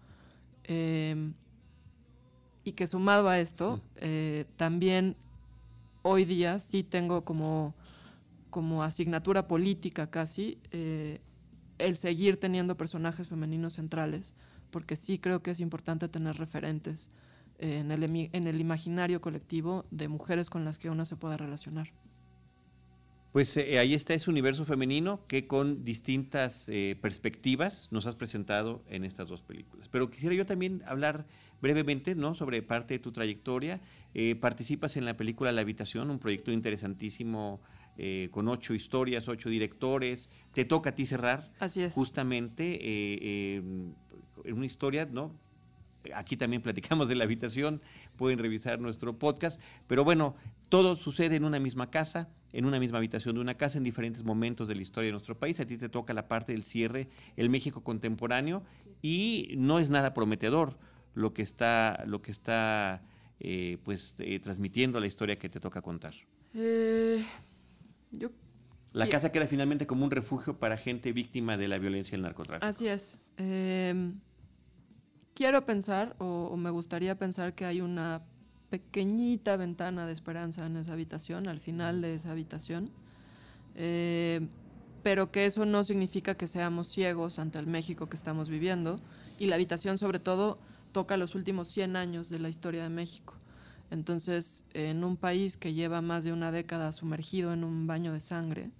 [0.64, 1.34] Em,
[2.64, 5.16] y que sumado a esto, eh, también
[6.04, 7.74] hoy día sí tengo como,
[8.50, 11.20] como asignatura política casi eh,
[11.78, 14.34] el seguir teniendo personajes femeninos centrales
[14.70, 17.08] porque sí creo que es importante tener referentes
[17.58, 21.36] eh, en, el, en el imaginario colectivo de mujeres con las que uno se pueda
[21.36, 21.88] relacionar.
[23.34, 28.84] Pues eh, ahí está ese universo femenino que con distintas eh, perspectivas nos has presentado
[28.88, 29.88] en estas dos películas.
[29.88, 31.26] Pero quisiera yo también hablar
[31.60, 32.36] brevemente ¿no?
[32.36, 33.80] sobre parte de tu trayectoria.
[34.40, 37.60] participas en la película La Habitación, un proyecto interesantísimo
[38.30, 40.30] con ocho historias, ocho directores.
[40.52, 41.50] Te toca a ti cerrar.
[41.58, 41.92] Así es.
[41.92, 43.96] Justamente en
[44.44, 45.34] una historia, ¿no?
[46.14, 47.80] Aquí también platicamos de la habitación,
[48.16, 50.36] pueden revisar nuestro podcast, pero bueno,
[50.74, 54.24] todo sucede en una misma casa, en una misma habitación de una casa en diferentes
[54.24, 55.60] momentos de la historia de nuestro país.
[55.60, 57.06] A ti te toca la parte del cierre,
[57.36, 58.64] el México contemporáneo,
[59.00, 60.76] y no es nada prometedor
[61.14, 63.02] lo que está, lo que está
[63.38, 66.14] eh, pues, eh, transmitiendo la historia que te toca contar.
[66.54, 67.24] Eh,
[68.94, 72.22] la casa queda finalmente como un refugio para gente víctima de la violencia y el
[72.22, 72.66] narcotráfico.
[72.66, 73.20] Así es.
[75.34, 78.22] Quiero pensar, o, me gustaría pensar que hay una
[78.74, 82.90] pequeñita ventana de esperanza en esa habitación, al final de esa habitación.
[83.76, 84.40] eh,
[85.04, 88.98] pero que eso no significa que seamos ciegos ante el México que estamos viviendo.
[89.38, 90.58] Y la habitación sobre todo
[90.92, 93.34] toca los últimos 100 años de la historia de México.
[93.90, 98.20] Entonces, en un país que lleva más de una década sumergido en un baño de
[98.20, 98.70] sangre,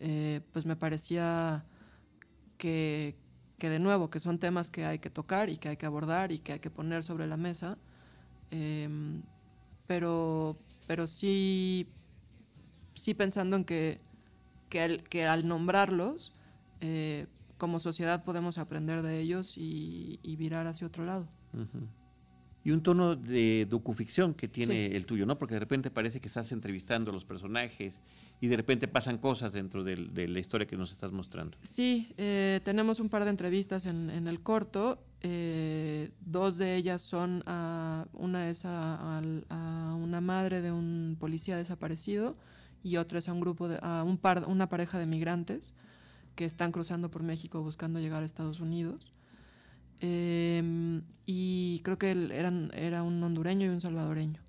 [0.00, 1.64] eh, pues me parecía
[2.56, 3.14] que,
[3.58, 6.32] que, de nuevo, que son temas que hay que tocar y que hay que abordar
[6.32, 7.76] y que hay que poner sobre la mesa.
[8.50, 9.22] Em,
[9.86, 11.86] pero, pero sí,
[12.94, 14.00] sí pensando en que,
[14.68, 16.32] que, al, que al nombrarlos,
[16.80, 17.26] eh,
[17.58, 21.28] como sociedad podemos aprender de ellos y, y virar hacia otro lado.
[21.52, 22.00] Uh
[22.62, 24.96] y un tono de docuficción que tiene sí.
[24.96, 25.38] el tuyo, ¿no?
[25.38, 27.98] Porque de repente parece que estás entrevistando a los personajes
[28.40, 31.56] y de repente pasan cosas dentro de, de la historia que nos estás mostrando.
[31.62, 35.02] Sí, eh, tenemos un par de entrevistas en, en el corto.
[35.22, 41.16] Eh, dos de ellas son, a, una es a, a, a, una madre de un
[41.20, 42.36] policía desaparecido
[42.82, 45.74] y otra es a un grupo, de, a un par, una pareja de migrantes
[46.36, 49.12] que están cruzando por México buscando llegar a Estados Unidos.
[50.00, 54.40] Eh, y creo que eran, era un hondureño y un salvadoreño.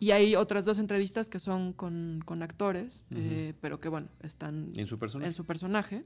[0.00, 3.18] Y hay otras dos entrevistas que son con, con actores, uh -huh.
[3.20, 5.28] eh, pero que bueno, están en su personaje.
[5.28, 6.04] En su personaje.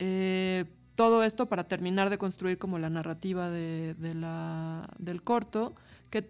[0.00, 5.74] Eh, todo esto para terminar de construir como la narrativa de, la, del corto,
[6.10, 6.28] que,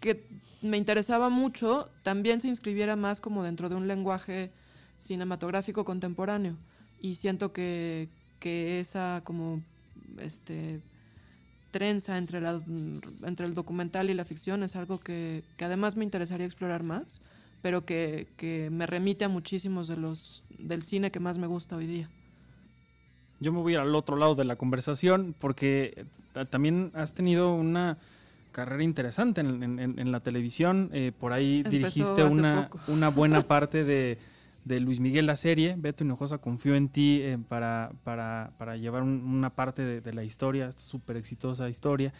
[0.00, 0.26] que
[0.62, 4.50] me interesaba mucho, también se inscribiera más como dentro de un lenguaje
[4.98, 6.56] cinematográfico contemporáneo.
[7.00, 8.08] Y siento que,
[8.40, 9.62] que esa como
[10.18, 10.80] este
[11.70, 12.60] trenza entre, la,
[13.22, 17.20] entre el documental y la ficción es algo que, que además me interesaría explorar más,
[17.62, 21.76] pero que, que, me remite a muchísimos de los del cine que más me gusta
[21.76, 22.10] hoy día.
[23.40, 26.04] Yo me voy al otro lado de la conversación porque
[26.50, 27.98] también has tenido una
[28.52, 30.90] carrera interesante en, en, en la televisión.
[30.92, 34.18] Eh, por ahí Empezó dirigiste una, una buena parte de
[34.64, 35.74] de Luis Miguel la serie.
[35.76, 40.12] Beto Hinojosa confió en ti eh, para, para, para, llevar un, una parte de, de,
[40.12, 42.12] la historia, esta súper exitosa historia.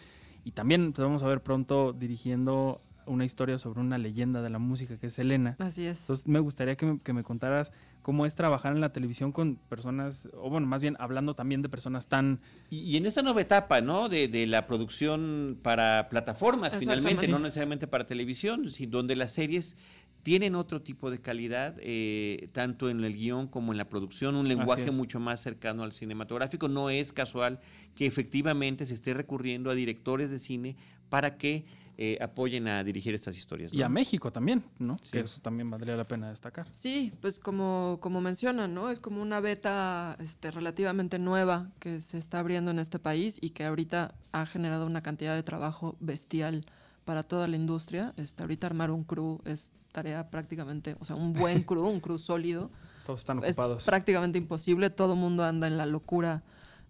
[0.44, 4.58] Y también te vamos a ver pronto dirigiendo una historia sobre una leyenda de la
[4.58, 5.56] música que es Elena.
[5.58, 6.02] Así es.
[6.02, 9.56] Entonces me gustaría que me, que me contaras cómo es trabajar en la televisión con
[9.56, 12.40] personas, o bueno, más bien hablando también de personas tan...
[12.70, 14.08] Y, y en esta nueva etapa, ¿no?
[14.08, 19.76] De, de la producción para plataformas, finalmente, no necesariamente para televisión, sino donde las series
[20.22, 24.48] tienen otro tipo de calidad, eh, tanto en el guion como en la producción, un
[24.48, 26.68] lenguaje mucho más cercano al cinematográfico.
[26.68, 27.60] No es casual
[27.94, 30.76] que efectivamente se esté recurriendo a directores de cine
[31.08, 31.64] para que
[32.02, 33.74] eh, apoyen a dirigir estas historias.
[33.74, 33.78] ¿no?
[33.78, 34.96] Y a México también, ¿no?
[35.02, 35.10] Sí.
[35.12, 36.66] Que eso también valdría la pena destacar.
[36.72, 38.88] Sí, pues como, como mencionan, ¿no?
[38.88, 43.50] Es como una beta este, relativamente nueva que se está abriendo en este país y
[43.50, 46.64] que ahorita ha generado una cantidad de trabajo bestial
[47.04, 48.14] para toda la industria.
[48.16, 52.18] Este, ahorita armar un crew es tarea prácticamente, o sea, un buen crew, un crew
[52.18, 52.70] sólido.
[53.04, 53.80] Todos están ocupados.
[53.80, 56.44] Es prácticamente imposible, todo el mundo anda en la locura,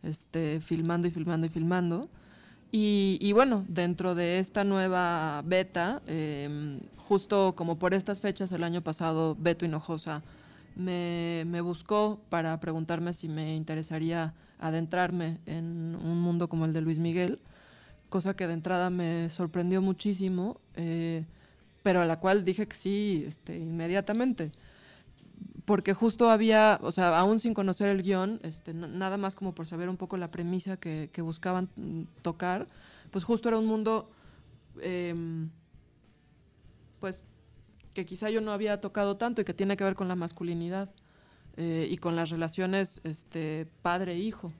[0.04, 2.08] este, filmando y filmando y filmando.
[2.72, 8.80] Y, bueno, dentro de esta nueva beta, eh, justo como por estas fechas el año
[8.80, 10.22] pasado, Beto Hinojosa
[10.76, 16.80] me, me buscó para preguntarme si me interesaría adentrarme en un mundo como el de
[16.80, 17.40] Luis Miguel,
[18.08, 20.60] cosa que de entrada me sorprendió muchísimo.
[20.76, 21.24] Eh,
[21.82, 24.52] pero a la cual dije que sí este, inmediatamente.
[25.70, 29.68] Porque justo había, o sea, aún sin conocer el guion, este, nada más como por
[29.68, 31.68] saber un poco la premisa que, que buscaban
[32.22, 32.66] tocar,
[33.12, 34.10] pues justo era un mundo,
[34.80, 35.14] eh,
[36.98, 37.24] pues,
[37.94, 40.90] que quizá yo no había tocado tanto y que tiene que ver con la masculinidad
[41.56, 44.52] eh, y con las relaciones este, padre-hijo.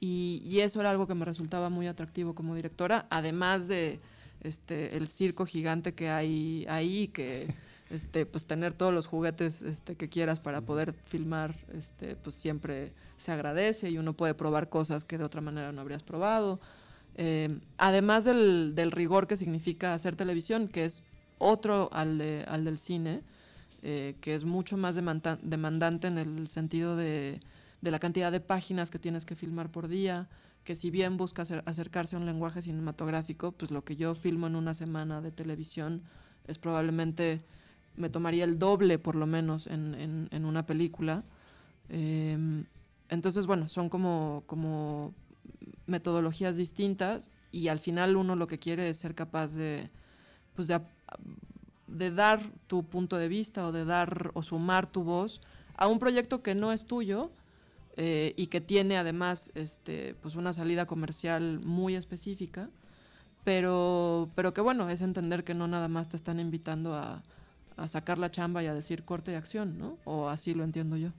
[0.00, 4.00] Y, y eso era algo que me resultaba muy atractivo como directora, además de
[4.40, 7.54] este, el circo gigante que hay ahí, que
[7.90, 12.92] este, pues tener todos los juguetes este, que quieras para poder filmar, este, pues siempre
[13.16, 16.60] se agradece y uno puede probar cosas que de otra manera no habrías probado.
[17.16, 21.02] Eh, además del, del, rigor que significa hacer televisión, que es
[21.38, 23.22] otro al, de, al del cine,
[23.82, 27.40] eh, que es mucho más demandante en el sentido de,
[27.80, 30.28] de la cantidad de páginas que tienes que filmar por día,
[30.64, 34.46] que si bien busca acer acercarse a un lenguaje cinematográfico, pues lo que yo filmo
[34.46, 36.02] en una semana de televisión
[36.46, 37.40] es probablemente,
[37.96, 41.24] me tomaría el doble por lo menos en, en, una película.
[41.88, 42.64] Eh,
[43.08, 45.14] entonces, bueno, son como, como
[45.86, 49.90] metodologías distintas y al final uno lo que quiere es ser capaz de,
[50.54, 50.80] pues de,
[51.88, 55.40] de dar tu punto de vista o de dar o sumar tu voz
[55.76, 57.32] a un proyecto que no es tuyo,
[57.96, 62.70] eh, y que tiene además este, pues una salida comercial muy específica,
[63.44, 67.22] pero, pero que bueno, es entender que no nada más te están invitando a,
[67.80, 69.98] a sacar la chamba y a decir corte y acción, ¿no?
[70.04, 71.10] O así lo entiendo yo.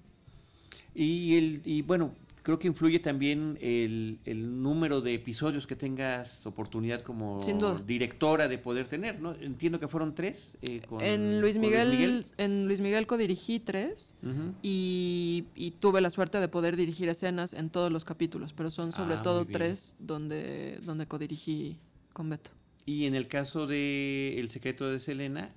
[0.93, 2.11] Y, el, y bueno,
[2.43, 4.19] creo que influye también el,
[4.61, 7.39] número de episodios que tengas oportunidad como
[7.85, 9.33] directora de poder tener, ¿no?
[9.35, 10.57] Entiendo que fueron tres.
[10.61, 14.15] Eh, en, Luis Miguel, en Luis Miguel codirigí tres
[14.61, 15.45] y,
[15.79, 19.21] tuve la suerte de poder dirigir escenas en todos los capítulos, pero son sobre ah,
[19.21, 21.77] todo tres donde, donde codirigí
[22.13, 22.51] con Beto.
[22.85, 25.53] Y en el caso de El secreto de Selena,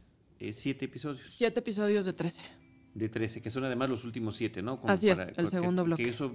[0.48, 1.22] eh, siete episodios.
[1.26, 2.42] Siete episodios de trece
[2.94, 4.78] de 13, que son además los últimos siete, ¿no?
[4.84, 6.04] Así es, el segundo bloque.
[6.04, 6.32] Que eso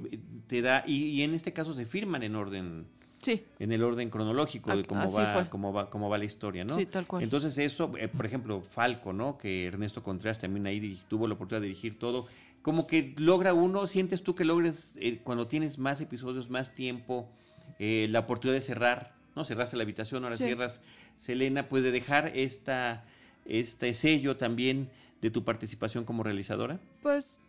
[0.47, 2.85] te da, y, en este caso se firman en orden.
[3.21, 3.43] Sí.
[3.59, 6.77] En el orden cronológico de cómo va, cómo va, cómo va la historia, ¿no?
[6.77, 7.23] Sí, tal cual.
[7.23, 9.37] Entonces eso, eh, por ejemplo, Falco, ¿no?
[9.37, 12.27] Que Ernesto Contreras también ahí tuvo la oportunidad de dirigir todo.
[12.61, 17.29] Como que logra uno, sientes tú que logres, eh, cuando tienes más episodios, más tiempo,
[17.77, 19.43] eh, la oportunidad de cerrar, ¿no?
[19.43, 20.81] Cerraste la habitación, ahora cierras
[21.19, 23.05] Selena, pues de dejar esta,
[23.49, 24.89] este sello también
[25.21, 26.79] de tu participación como realizadora?
[27.01, 27.39] Pues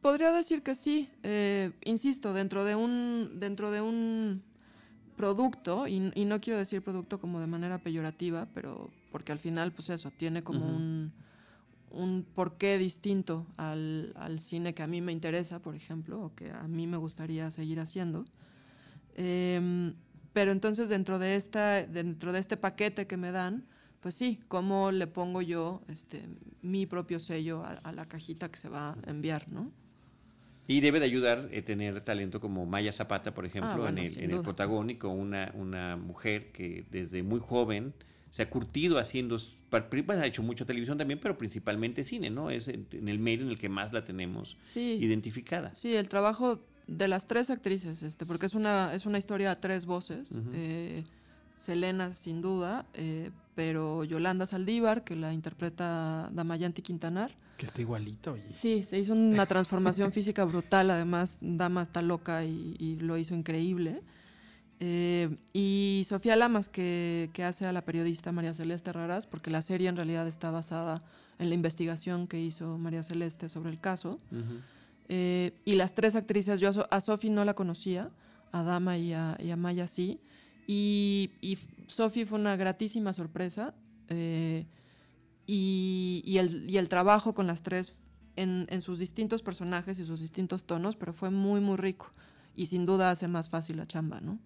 [0.00, 1.10] podría decir que sí.
[1.22, 4.42] Eh, insisto, dentro de un, dentro de un
[5.16, 9.90] producto, y, no quiero decir producto como de manera peyorativa, pero porque al final, pues
[9.90, 11.12] eso, tiene como un,
[11.90, 16.68] un porqué distinto al, cine que a mí me interesa, por ejemplo, o que a
[16.68, 18.24] mí me gustaría seguir haciendo.
[19.16, 19.94] Em,
[20.32, 23.64] pero entonces dentro de, esta, dentro de este paquete que me dan,
[24.00, 26.22] pues sí, cómo le pongo yo este,
[26.62, 29.72] mi propio sello a, la cajita que se va a enviar, ¿no?
[30.66, 34.42] Y debe de ayudar eh, tener talento como Maya Zapata, por ejemplo, ah, en, el,
[34.42, 37.94] protagónico, una, una mujer que desde muy joven
[38.30, 39.38] se ha curtido haciendo,
[39.70, 42.50] ha hecho mucho televisión también, pero principalmente cine, ¿no?
[42.50, 45.74] Es en, el medio en el que más la tenemos identificada.
[45.74, 49.60] Sí, el trabajo de las tres actrices, este, porque es una, es una historia a
[49.60, 50.36] tres voces.
[50.52, 51.04] Eh,
[51.56, 57.32] Selena, sin duda, eh, pero Yolanda Saldívar, que la interpreta Damayanti Quintanar.
[57.56, 58.44] Que está igualito, oye.
[58.52, 64.00] Sí, se hizo una transformación física brutal, además Dama está loca y, lo hizo increíble.
[64.78, 69.88] Eh, y Sofía Lamas, que, hace a la periodista María Celeste Raras, porque la serie
[69.88, 71.02] en realidad está basada
[71.40, 74.20] en la investigación que hizo María Celeste sobre el caso.
[75.08, 78.10] Eh, y las tres actrices, yo a, Sofía no la conocía,
[78.52, 80.20] a Dama y a, y a Maya sí.
[80.68, 81.56] Y, y
[81.86, 83.74] Sophie fue una gratísima sorpresa.
[84.08, 84.66] Eh,
[85.46, 87.96] y, el, trabajo con las tres
[88.36, 92.12] en, sus distintos personajes y sus distintos tonos, pero fue muy, muy rico.
[92.54, 94.38] Y sin duda hace más fácil la chamba, ¿no?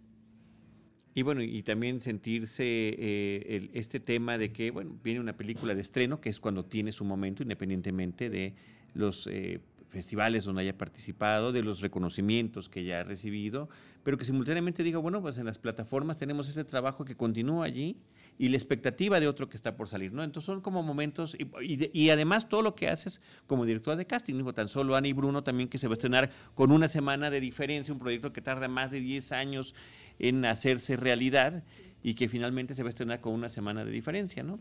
[1.15, 5.81] Y bueno, y también sentirse eh, este tema de que, bueno, viene una película de
[5.83, 8.55] estreno, que es cuando tiene su momento, independientemente de
[8.95, 9.61] los eh,
[9.93, 13.69] festivales donde haya participado, de los reconocimientos que ya ha recibido,
[14.03, 17.99] pero que simultáneamente diga, bueno, pues en las plataformas tenemos este trabajo que continúa allí
[18.39, 20.25] y la expectativa de otro que está por salir, ¿no?
[20.25, 24.55] Entonces son como momentos, y, además todo lo que haces como directora de casting, dijo
[24.55, 27.41] tan solo Ana y Bruno también que se va a estrenar con una semana de
[27.41, 29.75] diferencia, un proyecto que tarda más de 10 años
[30.19, 31.65] en hacerse realidad
[32.03, 34.59] y que finalmente se va a estrenar con una semana de diferencia, ¿no?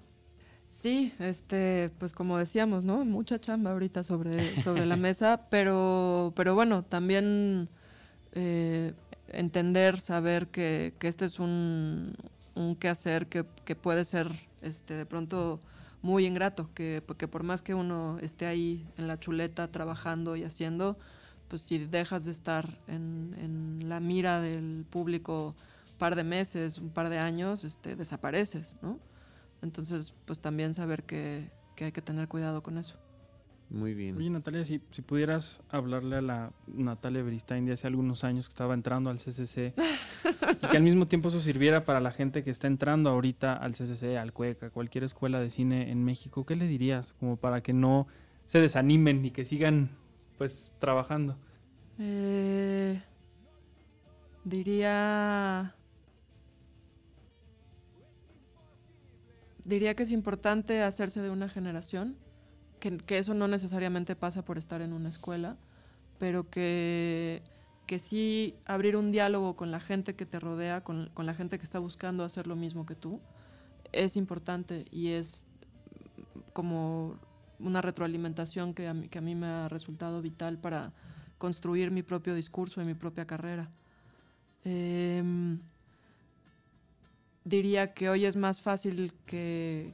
[0.71, 3.03] Sí, este, pues como decíamos, ¿no?
[3.03, 7.67] Mucha chamba ahorita sobre, sobre la mesa, pero, pero bueno, también
[8.31, 8.93] eh,
[9.27, 12.15] entender, saber que, este es un,
[12.55, 15.59] un quehacer que, que, puede ser este, de pronto
[16.01, 20.45] muy ingrato, que, que por más que uno esté ahí en la chuleta trabajando y
[20.45, 20.97] haciendo,
[21.49, 25.53] pues si dejas de estar en, en la mira del público
[25.91, 29.10] un par de meses, un par de años, este, desapareces, ¿no?
[29.61, 31.49] Entonces, pues también saber que,
[31.79, 32.99] hay que tener cuidado con eso.
[33.69, 34.17] Muy bien.
[34.17, 38.51] Oye, Natalia, si, si pudieras hablarle a la Natalia Beristain de hace algunos años que
[38.51, 39.73] estaba entrando al CCC
[40.61, 43.71] y que al mismo tiempo eso sirviera para la gente que está entrando ahorita al
[43.71, 47.13] CCC, al CUECA, cualquier escuela de cine en México, ¿qué le dirías?
[47.19, 48.07] Como para que no
[48.45, 49.89] se desanimen y que sigan,
[50.37, 51.37] pues, trabajando.
[51.97, 53.01] Eh,
[54.43, 55.73] diría
[59.63, 62.15] diría que es importante hacerse de una generación,
[62.79, 65.57] que, eso no necesariamente pasa por estar en una escuela,
[66.17, 67.43] pero que,
[67.85, 71.63] que sí abrir un diálogo con la gente que te rodea, con, la gente que
[71.63, 73.21] está buscando hacer lo mismo que tú,
[73.91, 75.43] es importante y es
[76.53, 77.19] como
[77.59, 80.93] una retroalimentación que a mí, que a mí me ha resultado vital para
[81.37, 83.69] construir mi propio discurso y mi propia carrera.
[84.63, 85.59] Em,
[87.43, 89.93] diría que hoy es más fácil que,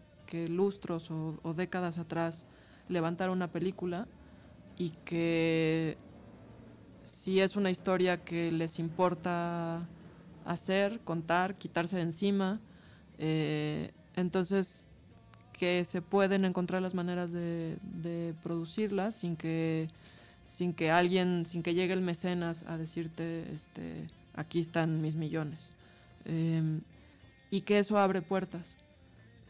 [0.49, 2.45] lustros o, décadas atrás
[2.89, 4.07] levantar una película
[4.77, 5.97] y que
[7.03, 9.87] si es una historia que les importa
[10.45, 12.59] hacer, contar, quitarse de encima,
[13.19, 14.85] eh, entonces
[15.53, 19.89] que se pueden encontrar las maneras de, de producirlas sin que
[20.47, 25.71] sin que alguien, sin que llegue el mecenas a decirte, este, aquí están mis millones.
[26.25, 26.81] Em,
[27.49, 28.77] y que eso abre puertas.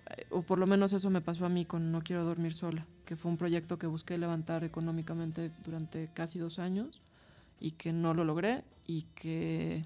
[0.09, 2.85] Eh, o por lo menos eso me pasó a mí con No Quiero Dormir Sola,
[3.05, 7.01] que fue un proyecto que busqué levantar económicamente durante casi dos años
[7.59, 9.83] y que no lo logré y que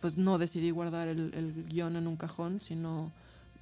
[0.00, 3.10] pues no decidí guardar el, el guion en un cajón, sino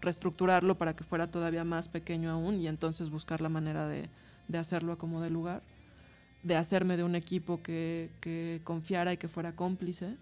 [0.01, 4.09] reestructurarlo para que fuera todavía más pequeño aún y entonces buscar la manera de,
[4.49, 5.63] de hacerlo a como de lugar
[6.43, 10.17] de hacerme de un equipo que, que confiara y que fuera cómplice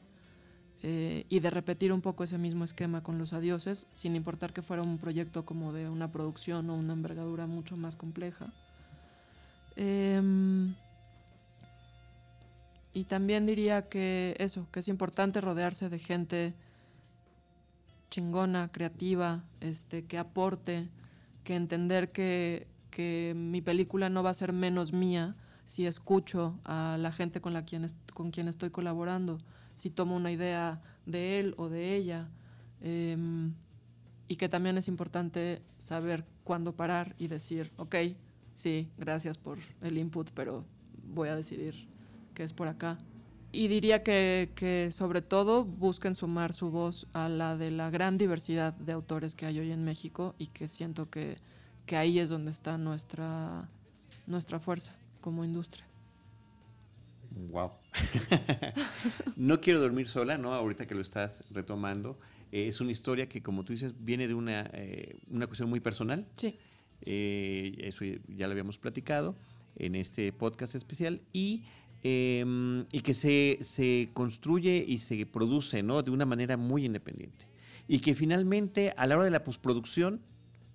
[0.82, 4.62] eh, y de repetir un poco ese mismo esquema con los adioses, sin importar que
[4.62, 8.46] fuera un proyecto como de una producción o una envergadura mucho más compleja.
[9.76, 10.74] Em,
[12.94, 16.54] y también diría que eso, que es importante rodearse de gente
[18.10, 20.88] chingona, creativa, este, que aporte,
[21.44, 26.96] que entender que, que mi película no va a ser menos mía, si escucho a
[26.98, 29.38] la gente con, la quien, con quien estoy colaborando,
[29.80, 32.28] si tomo una idea de él o de ella.
[32.82, 33.54] Em,
[34.28, 37.96] y que también es importante saber cuándo parar y decir, ok,
[38.54, 40.64] sí, gracias por el input, pero
[41.02, 41.88] voy a decidir
[42.34, 42.98] que es por acá.
[43.52, 48.18] Y diría que, que, sobre todo busquen sumar su voz a la de la gran
[48.18, 51.38] diversidad de autores que hay hoy en México y que siento que,
[51.86, 53.68] que ahí es donde está nuestra,
[54.26, 55.89] nuestra fuerza como industria.
[57.30, 57.72] Wow.
[59.36, 60.52] no quiero dormir sola, ¿no?
[60.54, 62.18] Ahorita que lo estás retomando.
[62.52, 65.80] Eh, es una historia que, como tú dices, viene de una, eh, una cuestión muy
[65.80, 66.26] personal.
[66.36, 66.58] Sí.
[67.02, 69.36] Eh, eso ya lo habíamos platicado
[69.76, 71.20] en este podcast especial.
[71.32, 71.64] Y,
[72.02, 76.02] em, y que se, se, construye y se produce, ¿no?
[76.02, 77.46] De una manera muy independiente.
[77.86, 80.20] Y que finalmente, a la hora de la postproducción,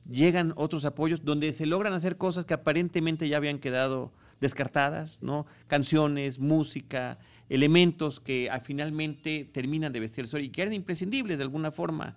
[0.09, 5.45] llegan otros apoyos donde se logran hacer cosas que aparentemente ya habían quedado descartadas, ¿no?
[5.67, 7.17] Canciones, música,
[7.49, 11.71] elementos que ah, finalmente terminan de vestir el sol y que eran imprescindibles de alguna
[11.71, 12.15] forma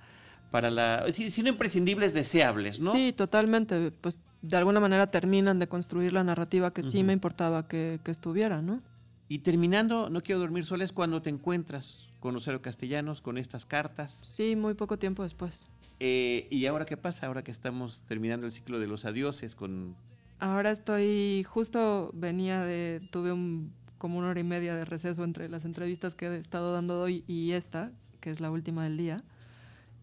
[0.51, 2.93] para la, si, no imprescindibles, deseables, ¿no?
[2.93, 3.91] Sí, totalmente.
[4.01, 8.63] Pues de alguna manera terminan de construir la narrativa que sí me importaba que, estuviera,
[8.63, 8.81] ¿no?
[9.29, 13.67] Y terminando, No quiero dormir sola es cuando te encuentras con Ocero Castellanos, con estas
[13.67, 14.23] cartas.
[14.25, 15.67] Sí, muy poco tiempo después.
[16.01, 17.27] Eh, ¿Y ahora qué pasa?
[17.27, 19.97] Ahora que estamos terminando el ciclo de los adioses con
[20.41, 25.49] Ahora estoy, justo venía de, tuve un, como una hora y media de receso entre
[25.49, 29.25] las entrevistas que he estado dando hoy y esta, que es la última del día.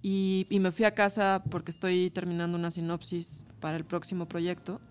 [0.02, 4.82] Y, me fui a casa porque estoy terminando una sinopsis para el próximo proyecto,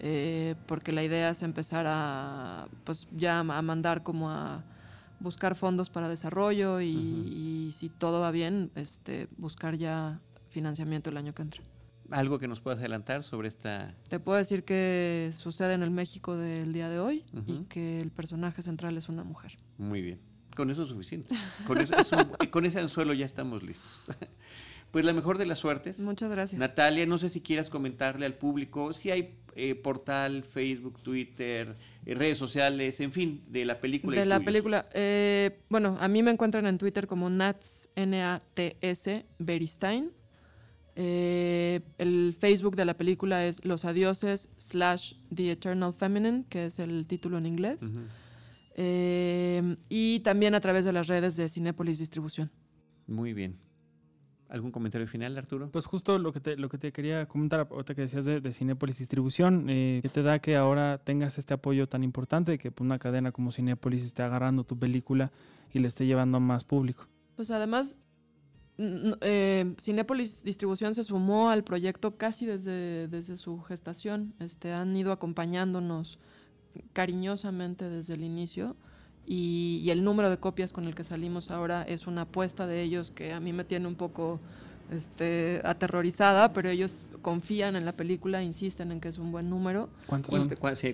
[0.00, 4.62] eh, porque la idea es empezar a, pues ya a mandar como a
[5.18, 10.20] buscar fondos para desarrollo y, y si todo va bien, este, buscar ya
[10.50, 11.62] financiamiento el año que entra.
[12.14, 13.92] ¿Algo que nos puedas adelantar sobre esta...?
[14.08, 18.12] Te puedo decir que sucede en el México del día de hoy y que el
[18.12, 19.56] personaje central es una mujer.
[19.78, 20.20] Muy bien.
[20.54, 21.34] Con eso es suficiente.
[22.52, 24.06] Con, ese anzuelo ya estamos listos.
[24.92, 25.98] Pues la mejor de las suertes.
[25.98, 26.56] Muchas gracias.
[26.56, 31.74] Natalia, no sé si quieras comentarle al público si hay eh, portal, Facebook, Twitter,
[32.06, 34.20] eh, redes sociales, en fin, de la película.
[34.20, 34.86] De la película.
[34.94, 40.12] Eh, bueno, a mí me encuentran en Twitter como Nats, N-A-T-S, Beristain.
[40.96, 46.78] Eh, el Facebook de la película es Los Adioses slash The Eternal Feminine, que es
[46.78, 47.82] el título en inglés.
[48.76, 52.50] Eh, y también a través de las redes de Cinépolis Distribución.
[53.06, 53.56] Muy bien.
[54.48, 55.70] ¿Algún comentario final, Arturo?
[55.70, 58.52] Pues justo lo que te, lo que te quería comentar, ahorita que decías de, de
[58.52, 62.98] Cinépolis Distribución, eh, ¿qué te da que ahora tengas este apoyo tan importante, que una
[62.98, 65.32] cadena como Cinépolis esté agarrando tu película
[65.72, 67.08] y le esté llevando a más público?
[67.36, 67.98] Pues además,
[68.78, 74.34] eh, Cinépolis Distribución se sumó al proyecto casi desde, desde su gestación.
[74.40, 76.18] Este, han ido acompañándonos
[76.92, 78.76] cariñosamente desde el inicio
[79.26, 82.82] y, y, el número de copias con el que salimos ahora es una apuesta de
[82.82, 84.40] ellos que a mí me tiene un poco
[84.90, 89.88] este, aterrorizada, pero ellos confían en la película, insisten en que es un buen número.
[90.06, 90.34] ¿Cuántas,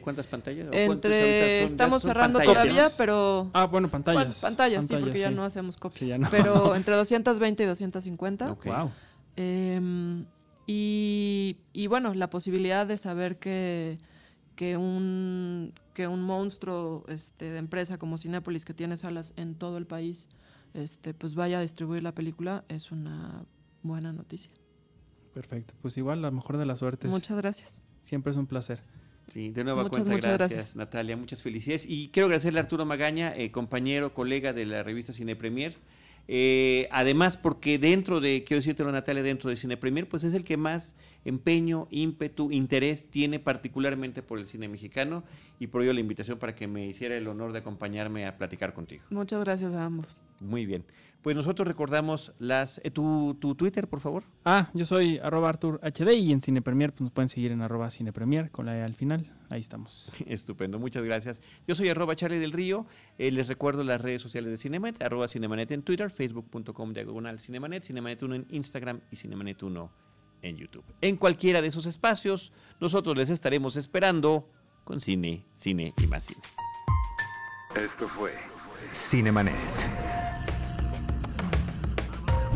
[0.01, 0.69] ¿cuántas pantallas?
[0.73, 3.51] Entre, estamos cerrando todavía, pero...
[3.53, 4.41] Ah, bueno, pantallas.
[4.41, 6.19] Pantallas, sí, porque ya no hacemos copias.
[6.31, 8.57] Pero entre 220 y 250.
[8.65, 8.91] Wow.
[9.37, 10.25] Em,
[10.67, 13.99] y, y, bueno, la posibilidad de saber que,
[14.55, 19.79] que, un, que un monstruo este, de empresa como Cinépolis, que tiene salas en todo
[19.79, 20.29] el país,
[20.75, 23.45] este, pues vaya a distribuir la película, es una
[23.83, 24.51] buena noticia.
[25.35, 27.11] Perfecto, pues igual la mejor de las suertes.
[27.11, 27.83] Muchas gracias.
[28.03, 28.83] Siempre es un placer.
[29.29, 31.87] Sí, de nuevo cuenta, muchas gracias, Natalia, muchas felicidades.
[31.89, 35.77] Y quiero agradecerle a Arturo Magaña, eh, compañero, colega de la revista Cine Premier,
[36.33, 40.45] Eh, además, porque dentro de, quiero decirte, Natalia, dentro de Cine Premier, pues es el
[40.45, 45.25] que más empeño, ímpetu, interés tiene particularmente por el cine mexicano
[45.59, 48.75] y por ello la invitación para que me hiciera el honor de acompañarme a platicar
[48.75, 49.03] contigo.
[49.11, 50.23] Muchas gracias a ambos.
[50.39, 50.85] Muy bien.
[51.23, 54.25] Pues nosotros recordamos las eh, tu, tu, Twitter, por favor.
[54.45, 57.61] Ah, yo soy arroba Artur HD y en Cine Premier pues nos pueden seguir en
[57.61, 59.31] arroba Cine Premier con la E al final.
[59.51, 60.11] Ahí estamos.
[60.27, 61.43] Estupendo, muchas gracias.
[61.67, 62.87] Yo soy arroba Charlie del Río.
[63.19, 67.83] Eh, les recuerdo las redes sociales de Cinemanet, arroba Cinemanet en Twitter, facebook.com diagonal Cinemanet,
[67.85, 69.91] Cinemanet 1 en Instagram y Cinemanet 1
[70.43, 70.85] en YouTube.
[71.03, 74.49] En cualquiera de esos espacios, nosotros les estaremos esperando
[74.85, 76.41] con cine, cine y más cine.
[77.77, 78.33] Esto fue
[78.93, 80.10] Cinemanet.